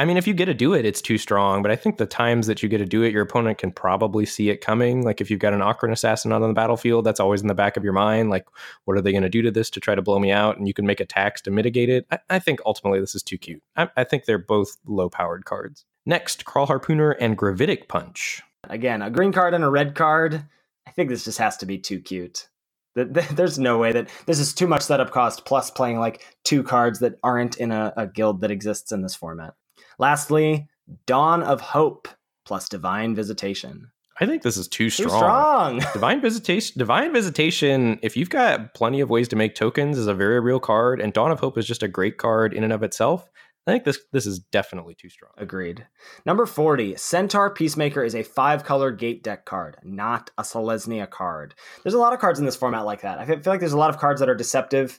[0.00, 1.60] I mean, if you get to do it, it's too strong.
[1.60, 4.24] But I think the times that you get to do it, your opponent can probably
[4.24, 5.04] see it coming.
[5.04, 7.54] Like if you've got an Ochran Assassin out on the battlefield, that's always in the
[7.54, 8.30] back of your mind.
[8.30, 8.46] Like,
[8.84, 10.56] what are they going to do to this to try to blow me out?
[10.56, 12.06] And you can make attacks to mitigate it.
[12.12, 13.62] I, I think ultimately this is too cute.
[13.76, 15.84] I, I think they're both low powered cards.
[16.06, 18.40] Next, Kraul Harpooner and Gravitic Punch.
[18.68, 20.44] Again, a green card and a red card.
[20.88, 22.48] I think this just has to be too cute.
[22.94, 26.98] There's no way that this is too much setup cost plus playing like two cards
[27.00, 29.54] that aren't in a, a guild that exists in this format.
[29.98, 30.66] Lastly,
[31.06, 32.08] Dawn of Hope
[32.44, 33.90] plus Divine Visitation.
[34.20, 35.10] I think this is too strong.
[35.10, 35.78] Too strong.
[35.92, 36.78] Divine Visitation.
[36.78, 38.00] Divine Visitation.
[38.02, 41.12] If you've got plenty of ways to make tokens, is a very real card, and
[41.12, 43.30] Dawn of Hope is just a great card in and of itself.
[43.68, 45.32] I think this this is definitely too strong.
[45.36, 45.86] Agreed.
[46.24, 51.54] Number 40, Centaur Peacemaker is a five color gate deck card, not a Selesnya card.
[51.82, 53.18] There's a lot of cards in this format like that.
[53.18, 54.98] I feel like there's a lot of cards that are deceptive,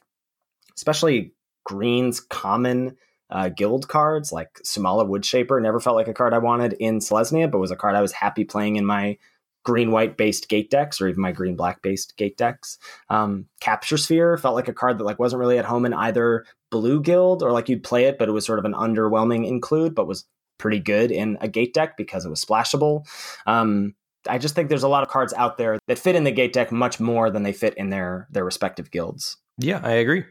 [0.76, 1.34] especially
[1.66, 2.96] greens, common
[3.32, 5.60] uh, guild cards like Sumala Woodshaper.
[5.60, 8.12] Never felt like a card I wanted in Selesnya, but was a card I was
[8.12, 9.18] happy playing in my
[9.66, 12.78] green white based gate decks or even my green black based gate decks.
[13.10, 16.46] Um, Capture Sphere felt like a card that like wasn't really at home in either
[16.72, 19.96] blue guild or like you'd play it, but it was sort of an underwhelming include,
[19.96, 20.26] but was
[20.58, 23.08] pretty good in a gate deck because it was splashable.
[23.46, 23.96] Um,
[24.28, 26.54] I just think there's a lot of cards out there that fit in the gate
[26.54, 29.38] deck much more than they fit in their their respective guilds.
[29.58, 30.26] Yeah, I agree.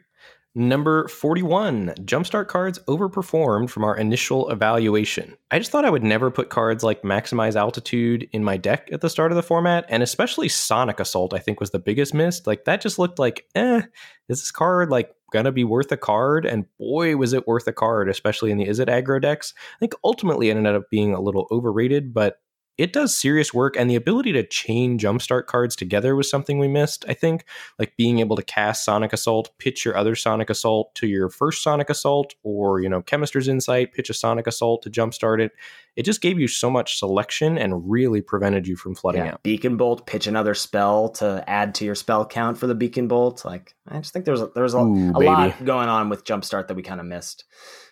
[0.59, 5.37] Number 41, Jumpstart cards overperformed from our initial evaluation.
[5.53, 9.01] I just thought I would never put cards like Maximize Altitude in my deck at
[9.01, 12.45] the start of the format, and especially Sonic Assault, I think was the biggest miss.
[12.45, 13.83] Like, that just looked like, eh,
[14.29, 16.45] is this card like gonna be worth a card?
[16.45, 19.55] And boy, was it worth a card, especially in the Izzet aggro decks.
[19.77, 22.41] I think ultimately it ended up being a little overrated, but
[22.79, 26.69] it does serious work and the ability to chain jumpstart cards together was something we
[26.69, 27.45] missed i think.
[27.79, 31.63] Like being able to cast sonic assault pitch your other sonic assault to your first
[31.63, 35.53] sonic assault or you know chemist's insight pitch a sonic assault to jumpstart it.
[35.97, 39.33] It just gave you so much selection and really prevented you from flooding yeah.
[39.33, 39.43] out.
[39.43, 43.45] Beacon bolt pitch another spell to add to your spell count for the beacon bolt.
[43.45, 46.69] Like i just think there's a, there's a, Ooh, a lot going on with jumpstart
[46.69, 47.45] that we kind of missed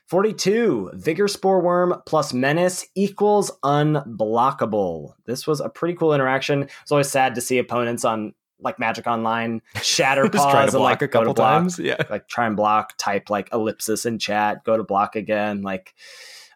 [0.07, 0.93] 42.
[0.95, 5.15] Vigorspore Wurm plus Menace equals unblockable.
[5.25, 6.69] This was a pretty cool interaction.
[6.83, 11.09] It's always sad to see opponents on like Magic Online shatter pause and like a
[11.09, 11.79] couple times.
[11.79, 12.03] Yeah.
[12.09, 15.63] Like try and block, type like ellipsis in chat, go to block again.
[15.63, 15.93] Like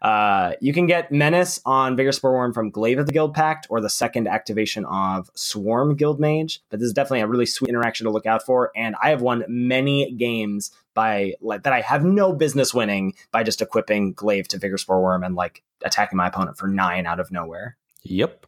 [0.03, 3.81] uh, you can get Menace on Vigorspore Wurm from Glaive of the Guild Pact or
[3.81, 6.61] the second activation of Swarm Guildmage.
[6.71, 8.73] But this is definitely a really sweet interaction to look out for.
[8.75, 13.43] And I have won many games by like that I have no business winning by
[13.43, 17.31] just equipping Glaive to Vigorspore Wurm and like attacking my opponent for nine out of
[17.31, 17.77] nowhere.
[18.03, 18.47] Yep.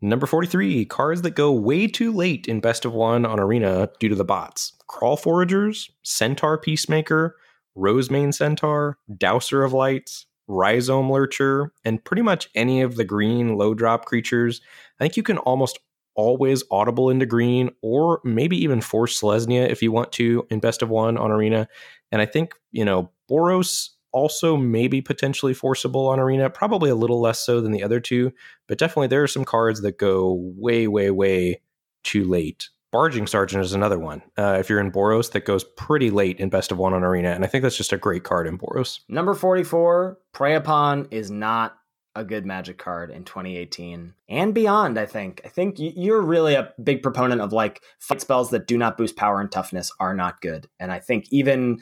[0.00, 4.10] Number 43, cards that go way too late in best of one on Arena due
[4.10, 4.74] to the bots.
[4.88, 7.36] Kraul Foragers, Centaur Peacemaker,
[7.74, 13.74] Rosemane Centaur, Douser of Lights, Rhizome Lurcher, and pretty much any of the green low
[13.74, 14.60] drop creatures.
[15.00, 15.78] I think you can almost
[16.14, 20.82] always audible into green or maybe even force Selesnya if you want to in best
[20.82, 21.68] of one on arena.
[22.10, 27.20] And I think, you know, Boros also maybe potentially forcible on arena, probably a little
[27.20, 28.32] less so than the other two,
[28.66, 31.60] but definitely there are some cards that go way, way, way
[32.02, 32.70] too late.
[32.96, 34.22] Barging Sergeant is another one.
[34.38, 37.28] Uh, if you're in Boros, that goes pretty late in Best of One on Arena,
[37.28, 39.00] and I think that's just a great card in Boros.
[39.06, 41.76] Number 44, Prey Upon is not
[42.14, 46.72] a good magic card in 2018 and beyond i think i think you're really a
[46.82, 50.40] big proponent of like fight spells that do not boost power and toughness are not
[50.40, 51.78] good and i think even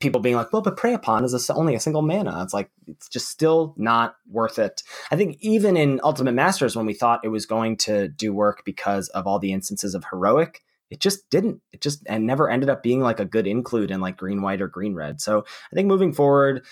[0.00, 2.70] people being like well but prey upon is a, only a single mana it's like
[2.86, 7.24] it's just still not worth it i think even in ultimate masters when we thought
[7.24, 11.28] it was going to do work because of all the instances of heroic it just
[11.30, 14.42] didn't it just and never ended up being like a good include in like green
[14.42, 16.62] white or green red so i think moving forward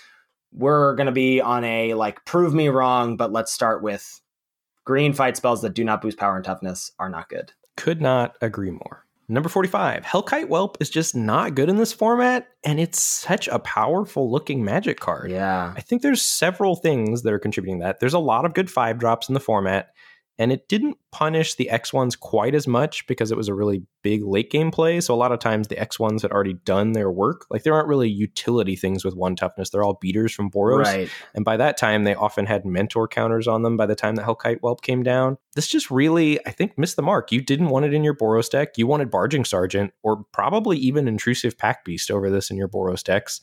[0.55, 4.21] we're going to be on a like prove me wrong, but let's start with
[4.85, 7.51] green fight spells that do not boost power and toughness are not good.
[7.77, 9.04] Could not agree more.
[9.27, 13.57] Number 45, Hellkite Whelp is just not good in this format, and it's such a
[13.57, 15.31] powerful looking magic card.
[15.31, 15.73] Yeah.
[15.75, 17.99] I think there's several things that are contributing that.
[17.99, 19.94] There's a lot of good five drops in the format,
[20.37, 23.83] and it didn't punish the X ones quite as much because it was a really
[24.03, 24.99] big late game play.
[24.99, 27.45] So a lot of times the X ones had already done their work.
[27.49, 29.69] Like there aren't really utility things with one toughness.
[29.69, 30.83] They're all beaters from Boros.
[30.83, 31.09] Right.
[31.33, 34.23] And by that time, they often had mentor counters on them by the time the
[34.23, 35.37] Hellkite Whelp came down.
[35.55, 37.31] This just really, I think, missed the mark.
[37.31, 38.77] You didn't want it in your Boros deck.
[38.77, 43.41] You wanted Barging Sergeant or probably even Intrusive Packbeast over this in your Boros decks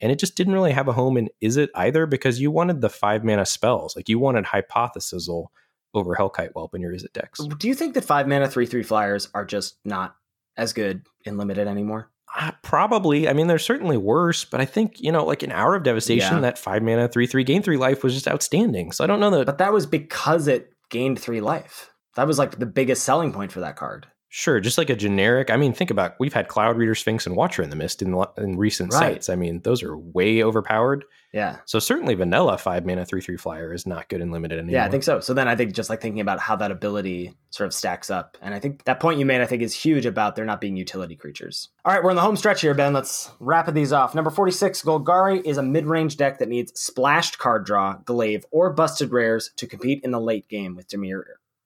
[0.00, 2.90] and it just didn't really have a home in Izzet either because you wanted the
[2.90, 5.46] five mana spells like you wanted hypothesizzle
[5.94, 7.40] over Hellkite Whelp in your Izzet decks.
[7.58, 10.16] Do you think that five mana three three flyers are just not
[10.56, 12.10] as good in limited anymore?
[12.34, 13.28] Uh, probably.
[13.28, 16.36] I mean, they're certainly worse, but I think, you know, like an hour of devastation,
[16.36, 16.40] Yeah.
[16.40, 18.90] that five mana, three, three, gain three life was just outstanding.
[18.92, 19.44] So I don't know that.
[19.44, 21.90] But that was because it gained three life.
[22.16, 24.06] That was like the biggest selling point for that card.
[24.34, 25.50] Sure, just like a generic.
[25.50, 28.56] I mean, think about we've had Cloudreader Sphinx, and Watcher in the Mist in, in
[28.56, 28.98] recent Right.
[28.98, 29.28] sites.
[29.28, 31.04] I mean, those are way overpowered.
[31.34, 31.58] Yeah.
[31.66, 34.72] So certainly vanilla five mana three three flyer is not good in limited anymore.
[34.72, 35.20] Yeah, I think so.
[35.20, 38.38] So then I think just like thinking about how that ability sort of stacks up.
[38.40, 40.78] And I think that point you made, I think, is huge about there not being
[40.78, 41.68] utility creatures.
[41.84, 42.94] All right, we're in the home stretch here, Ben.
[42.94, 44.14] Let's wrap these off.
[44.14, 48.72] Number 46, Golgari is a mid range deck that needs splashed card draw, glaive, or
[48.72, 51.22] busted rares to compete in the late game with Dimir.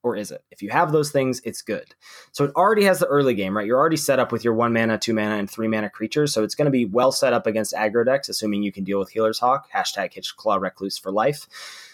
[0.07, 0.44] Or is it?
[0.52, 1.96] If you have those things, it's good.
[2.30, 3.66] So it already has the early game, right?
[3.66, 6.32] You're already set up with your one mana, two mana, and three mana creatures.
[6.32, 9.00] So it's going to be well set up against aggro decks, assuming you can deal
[9.00, 11.48] with Healer's Hawk, hashtag Hitchclaw Recluse for life.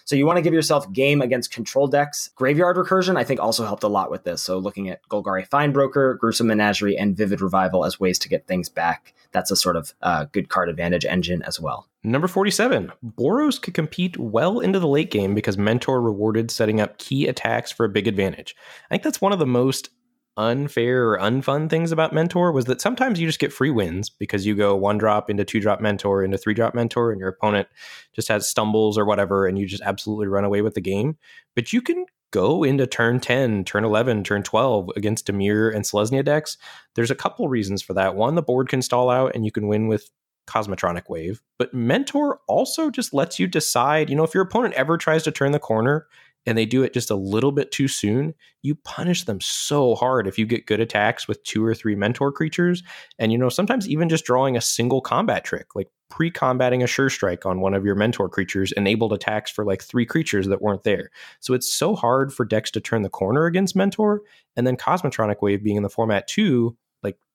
[0.05, 2.30] So you want to give yourself game against control decks.
[2.34, 4.42] Graveyard Recursion, I think, also helped a lot with this.
[4.42, 8.68] So looking at Golgari Findbroker, Gruesome Menagerie, and Vivid Revival as ways to get things
[8.68, 9.14] back.
[9.32, 11.88] That's a sort of uh, good card advantage engine as well.
[12.05, 16.98] Number 47, Boros could compete well into the late game because Mentor rewarded setting up
[16.98, 18.57] key attacks for a big advantage.
[18.90, 19.90] I think that's one of the most
[20.37, 24.47] unfair or unfun things about Mentor was that sometimes you just get free wins because
[24.47, 27.68] you go one drop into two drop Mentor into three drop Mentor and your opponent
[28.14, 31.16] just has stumbles or whatever and you just absolutely run away with the game.
[31.55, 36.24] But you can go into turn 10, turn 11, turn 12 against Dimir and Selesnya
[36.24, 36.57] decks.
[36.95, 38.14] There's a couple reasons for that.
[38.14, 40.11] One, the board can stall out and you can win with
[40.47, 41.43] Cosmotronic Wave.
[41.59, 45.30] But Mentor also just lets you decide, you know, if your opponent ever tries to
[45.30, 46.07] turn the corner
[46.47, 50.26] and they do it just a little bit too soon, you punish them so hard
[50.26, 52.82] if you get good attacks with two or three mentor creatures.
[53.18, 56.86] And, you know, sometimes even just drawing a single combat trick, like pre combating a
[56.86, 60.62] sure strike on one of your mentor creatures, enabled attacks for like three creatures that
[60.62, 61.11] weren't there.
[61.40, 64.22] So it's so hard for decks to turn the corner against mentor.
[64.57, 66.76] And then Cosmotronic Wave being in the format too,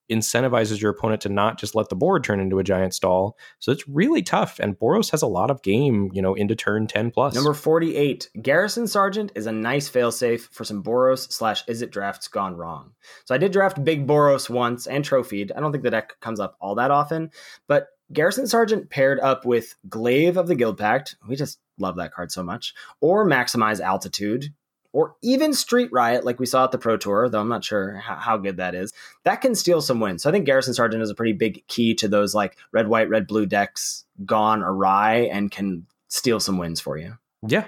[0.10, 3.38] incentivizes your opponent to not just let the board turn into a giant stall.
[3.60, 4.60] So it's really tough.
[4.60, 7.36] And Boros has a lot of game, you know, into turn 10 plus.
[7.36, 12.56] Number 48, Garrison Sergeant is a nice failsafe for some Boros slash Izzet drafts gone
[12.56, 12.92] wrong.
[13.26, 15.52] So I did draft Big Boros once and trophied.
[15.56, 17.32] I don't think the deck comes up all that often,
[17.68, 21.18] but Garrison Sergeant paired up with Glaive of the Guild Pact.
[21.28, 22.74] We just love that card so much.
[23.02, 24.54] Or Maximize Altitude.
[24.98, 27.98] Or even Street Riot, like we saw at the Pro Tour, though I'm not sure
[27.98, 28.94] how, how good that is.
[29.26, 30.24] That can steal some wins.
[30.24, 33.08] So I think Garrison Sergeant is a pretty big key to those like red, white,
[33.08, 37.16] red, blue decks gone awry and can steal some wins for you.
[37.48, 37.68] Yeah.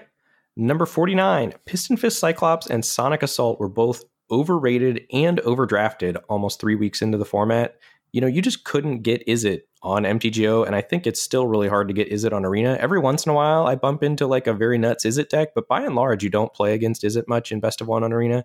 [0.57, 6.73] Number 49, Piston Fist Cyclops and Sonic Assault were both overrated and overdrafted almost three
[6.73, 7.75] weeks into the format.
[8.11, 11.67] You know, you just couldn't get Izzet on MTGO, and I think it's still really
[11.67, 12.77] hard to get Izzet on Arena.
[12.79, 15.67] Every once in a while, I bump into like a very nuts Izzet deck, but
[15.67, 18.43] by and large, you don't play against Izzet much in Best of One on Arena.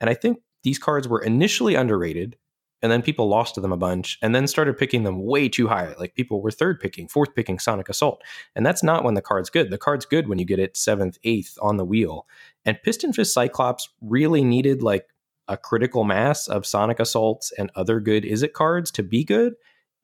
[0.00, 2.36] And I think these cards were initially underrated,
[2.82, 5.68] and then people lost to them a bunch, and then started picking them way too
[5.68, 5.94] high.
[5.98, 8.22] Like people were third picking, fourth picking Sonic Assault.
[8.54, 9.70] And that's not when the card's good.
[9.70, 12.26] The card's good when you get it seventh, eighth on the wheel.
[12.66, 15.06] And Piston Fist Cyclops really needed like
[15.48, 19.54] a critical mass of Sonic Assaults and other good Izzet cards to be good.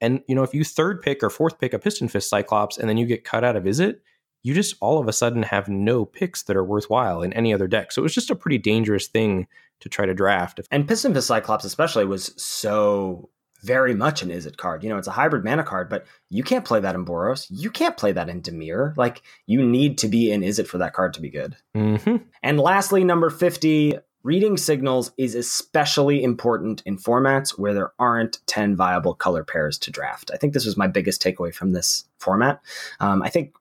[0.01, 2.88] And you know, if you third pick or fourth pick a Piston Fist Cyclops and
[2.88, 3.97] then you get cut out of Izzet,
[4.43, 7.68] you just all of a sudden have no picks that are worthwhile in any other
[7.68, 7.93] deck.
[7.93, 9.47] So it was just a pretty dangerous thing
[9.80, 10.61] to try to draft.
[10.70, 13.30] And Piston Fist Cyclops, especially, was so
[13.62, 14.82] very much an Izzet card.
[14.82, 17.47] You know, it's a hybrid mana card, but you can't play that in Boros.
[17.51, 18.97] You can't play that in Dimir.
[18.97, 21.57] Like, you need to be in Izzet for that card to be good.
[21.74, 28.38] hmm And lastly, number 50, reading signals is especially important in formats where there aren't
[28.46, 30.30] 10 viable color pairs to draft.
[30.32, 32.60] I think this was my biggest takeaway from this format.
[33.00, 33.54] Um, I think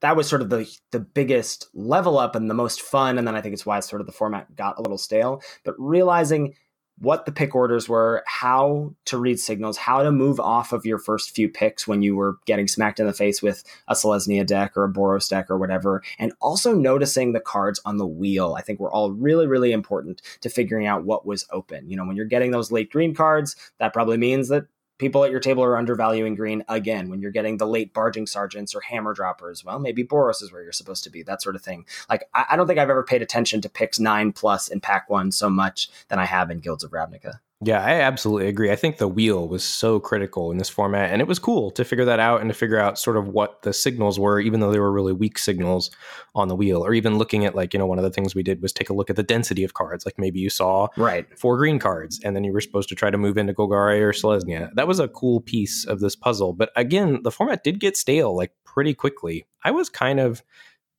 [0.00, 3.36] that was sort of the the biggest level up and the most fun and then
[3.36, 6.54] i think it's why sort of the format got a little stale but realizing
[7.02, 10.98] what the pick orders were how to read signals how to move off of your
[10.98, 14.76] first few picks when you were getting smacked in the face with a selesnya deck
[14.76, 18.62] or a boros deck or whatever and also noticing the cards on the wheel i
[18.62, 21.88] think were all really really important to figuring out what was open.
[21.88, 24.66] You know when you're getting those late green cards that probably means that
[24.98, 28.74] people at your table are undervaluing green again when you're getting the late barging sergeants
[28.74, 29.64] or hammer droppers.
[29.64, 31.86] Well maybe boros is where you're supposed to be that sort of thing.
[32.08, 35.08] Like i, I don't think i've ever paid attention to picks nine plus in pack
[35.08, 38.72] one so much than i have in guilds of ravnica Yeah, I absolutely agree.
[38.72, 41.84] I think the wheel was so critical in this format, and it was cool to
[41.84, 44.72] figure that out and to figure out sort of what the signals were, even though
[44.72, 45.88] they were really weak signals
[46.34, 46.84] on the wheel.
[46.84, 48.90] Or even looking at like, you know, one of the things we did was take
[48.90, 50.04] a look at the density of cards.
[50.04, 53.10] Like maybe you saw right four green cards, and then you were supposed to try
[53.10, 54.70] to move into Golgari or Selesnya.
[54.74, 56.54] That was a cool piece of this puzzle.
[56.54, 59.46] But again, the format did get stale like pretty quickly.
[59.62, 60.42] I was kind of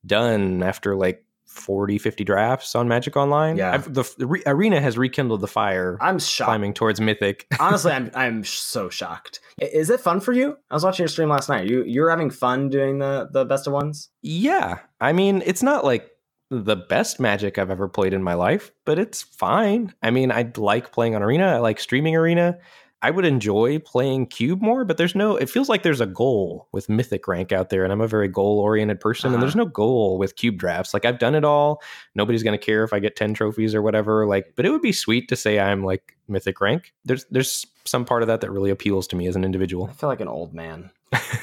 [0.06, 1.23] done after like
[1.54, 3.56] 40, 50 drafts on Magic Online.
[3.56, 3.72] Yeah.
[3.72, 6.46] I've, the, the re- arena has rekindled the fire, I'm shocked.
[6.48, 7.46] climbing towards Mythic.
[7.60, 9.40] Honestly, I'm I'm so shocked.
[9.58, 10.56] Is it fun for you?
[10.70, 11.68] I was watching your stream last night.
[11.68, 14.10] You you're having fun doing the the best of ones.
[14.22, 16.10] yeah, I mean, it's not like
[16.50, 19.94] the best Magic I've ever played in my life, but it's fine.
[20.02, 21.46] I mean, I like playing on Arena.
[21.54, 22.58] I like streaming Arena.
[23.06, 25.36] I would enjoy playing Cube more, but there's no.
[25.36, 28.28] It feels like there's a goal with Mythic rank out there, and I'm a very
[28.28, 29.34] goal oriented person, Uh-huh.
[29.34, 30.94] and there's no goal with Cube drafts.
[30.94, 31.82] Like I've done it all.
[32.14, 34.26] Nobody's gonna care if I get ten trophies or whatever.
[34.26, 36.94] Like, but it would be sweet to say I'm like Mythic rank.
[37.04, 39.86] There's there's some part of that that really appeals to me as an individual.
[39.88, 40.90] I feel like an old man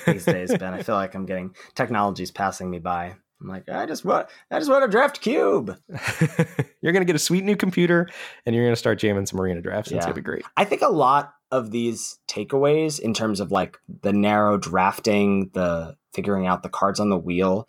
[0.07, 0.73] these days, Ben.
[0.73, 3.13] I feel like I'm getting technology's passing me by.
[3.39, 5.77] I'm like, I just want I just want to draft cube.
[6.81, 8.09] you're gonna get a sweet new computer,
[8.45, 9.91] and you're gonna start jamming some arena drafts.
[9.91, 10.09] and It's Yeah.
[10.11, 10.43] gonna be great.
[10.57, 15.95] I think a lot of these takeaways in terms of like the narrow drafting, the
[16.13, 17.67] figuring out the cards on the wheel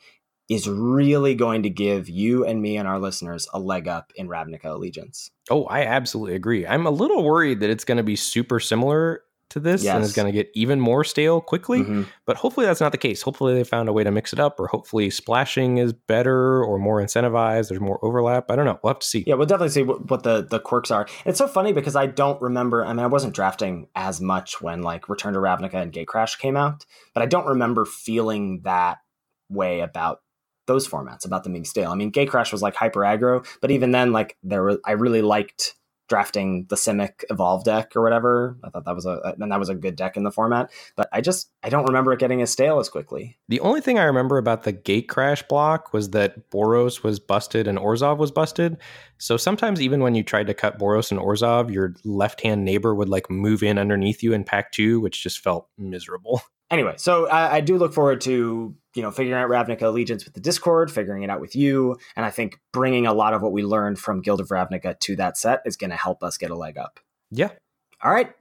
[0.49, 4.29] is really going to give you and me and our listeners a leg up in
[4.29, 5.31] Ravnica Allegiance.
[5.51, 6.67] Oh, I absolutely agree.
[6.67, 9.23] I'm a little worried that it's going to be super similar
[9.53, 10.11] to this and Yes.
[10.11, 11.81] is going to get even more stale quickly.
[11.83, 12.07] Mhm.
[12.27, 13.23] But hopefully that's not the case.
[13.23, 16.79] Hopefully they found a way to mix it up, or hopefully splashing is better or
[16.79, 17.69] more incentivized.
[17.69, 18.51] There's more overlap.
[18.51, 18.79] I don't know.
[18.83, 19.25] We'll have to see.
[19.27, 21.03] Yeah, we'll definitely see what, what the the quirks are.
[21.03, 22.85] And it's so funny because I don't remember.
[22.85, 26.57] I mean, I wasn't drafting as much when like Return to Ravnica and Gatecrash came
[26.57, 26.85] out,
[27.15, 28.99] but I don't remember feeling that
[29.49, 30.19] way about
[30.67, 31.91] those formats, about them being stale.
[31.91, 35.21] I mean, Gatecrash was like hyper aggro, but even then, like there were, I really
[35.21, 35.75] liked
[36.13, 38.59] drafting the Simic Evolve deck or whatever.
[38.63, 40.71] I thought that was a and that was a good deck in the format.
[40.95, 43.39] But I just I don't remember it getting as stale as quickly.
[43.49, 47.79] The only thing I remember about the Gatecrash block was that Boros was busted and
[47.79, 48.77] Orzhov was busted.
[49.17, 52.95] So sometimes even when you tried to cut Boros and Orzhov, your left hand neighbor
[52.95, 56.43] would like move in underneath you in pack two, which just felt miserable.
[56.71, 60.35] anyway, so I, I do look forward to you know figuring out Ravnica Allegiance with
[60.35, 63.53] the Discord, figuring it out with you, and I think bringing a lot of what
[63.53, 66.51] we learned from Guild of Ravnica to that set is going to help us get
[66.51, 67.01] a leg up.
[67.31, 67.51] Yeah.
[68.03, 68.35] All right,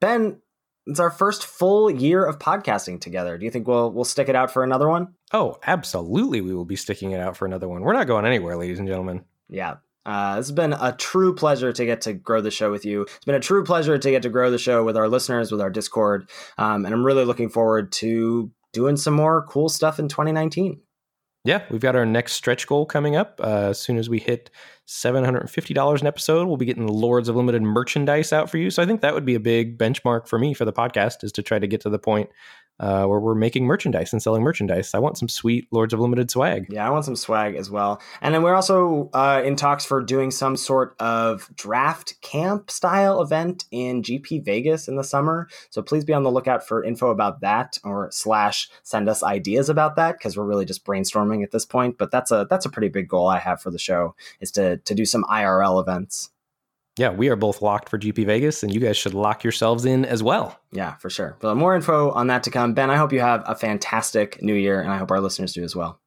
[0.00, 0.40] Ben,
[0.86, 3.36] it's our first full year of podcasting together.
[3.38, 5.14] Do you think we'll we'll stick it out for another one?
[5.32, 6.40] Oh, absolutely.
[6.40, 7.82] We will be sticking it out for another one.
[7.82, 9.24] We're not going anywhere, ladies and gentlemen.
[9.48, 9.76] Yeah.
[10.04, 13.02] Uh, this has been a true pleasure to get to grow the show with you.
[13.02, 15.60] It's been a true pleasure to get to grow the show with our listeners, with
[15.60, 16.30] our Discord.
[16.58, 20.78] Um, and I'm really looking forward to doing some more cool stuff in 2019.
[21.46, 23.40] Yeah, we've got our next stretch goal coming up.
[23.42, 24.50] Uh, as soon as we hit
[24.86, 28.68] $750 an episode, we'll be getting the Lords of Limited merchandise out for you.
[28.68, 31.32] So I think that would be a big benchmark for me for the podcast is
[31.32, 32.28] to try to get to the point
[32.80, 34.94] uh, where we're making merchandise and selling merchandise.
[34.94, 36.66] I want some sweet Lords of Limited swag.
[36.68, 38.00] Yeah, I want some swag as well.
[38.20, 43.20] And then we're also uh, in talks for doing some sort of draft camp style
[43.20, 45.48] event in GP Vegas in the summer.
[45.70, 49.68] So please be on the lookout for info about that or slash send us ideas
[49.68, 51.98] about that because we're really just brainstorming at this point.
[51.98, 54.78] But that's a that's a pretty big goal I have for the show is to
[54.78, 56.30] to do some IRL events.
[56.98, 60.06] Yeah, we are both locked for GP Vegas, and you guys should lock yourselves in
[60.06, 60.58] as well.
[60.72, 61.36] Yeah, for sure.
[61.40, 62.72] But more info on that to come.
[62.72, 65.62] Ben, I hope you have a fantastic new year, and I hope our listeners do
[65.62, 66.00] as well.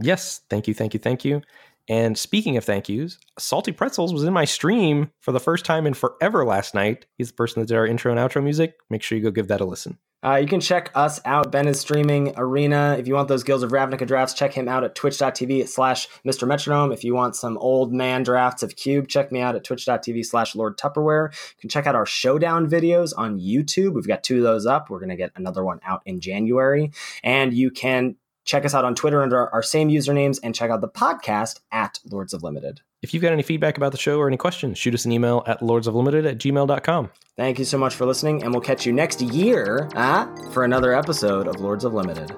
[0.00, 1.40] Yes, thank you, thank you, thank you.
[1.88, 5.86] And speaking of thank yous, Salty Pretzels was in my stream for the first time
[5.86, 7.06] in forever last night.
[7.18, 8.74] He's the person that did our intro and outro music.
[8.88, 9.98] Make sure you go give that a listen.
[10.24, 11.52] Uh, you can check us out.
[11.52, 12.96] Ben is streaming Arena.
[12.98, 16.48] If you want those Guilds of Ravnica drafts, check him out at twitch.tv slash Mr.
[16.48, 16.92] Metronome.
[16.92, 20.56] If you want some old man drafts of Cube, check me out at twitch.tv slash
[20.56, 21.30] Lord Tupperware.
[21.30, 23.92] You can check out our showdown videos on YouTube.
[23.92, 24.88] We've got two of those up.
[24.88, 26.90] We're going to get another one out in January.
[27.22, 30.80] And you can check us out on Twitter under our same usernames and check out
[30.80, 32.80] the podcast at Lords of Limited.
[33.02, 35.42] If you've got any feedback about the show or any questions, shoot us an email
[35.46, 37.10] at lordsoflimited at gmail.com.
[37.36, 40.94] Thank you so much for listening, and we'll catch you next year uh, for another
[40.94, 42.32] episode of Lords of Limited.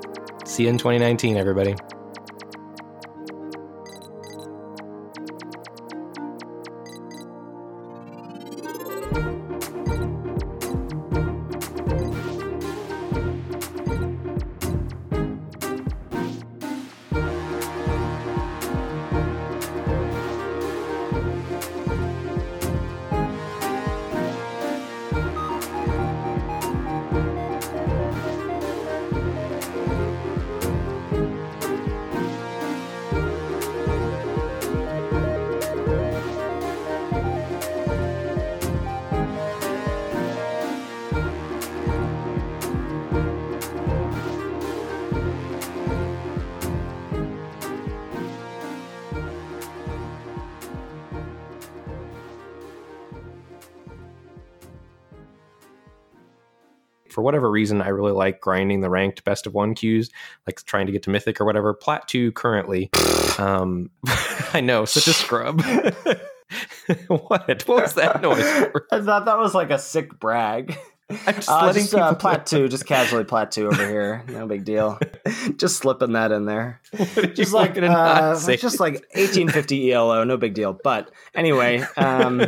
[0.44, 1.76] See you in 2019, everybody.
[57.66, 60.10] Reason, I really like grinding the ranked best of one queues,
[60.46, 61.74] like trying to get to mythic or whatever.
[61.74, 62.90] Plat two currently.
[63.38, 63.90] um,
[64.54, 65.60] I know, such a scrub.
[67.08, 67.66] what?
[67.66, 68.44] What was that noise?
[68.70, 68.86] For?
[68.92, 70.78] I thought that was like a sick brag.
[71.10, 74.24] I'm just Uh, letting just uh, plat two, just casually plat two over here.
[74.28, 74.98] No big deal.
[75.56, 76.80] just slipping that in there.
[77.34, 80.72] Just like uh, just like 1850 ELO, no big deal.
[80.72, 82.42] But anyway, um,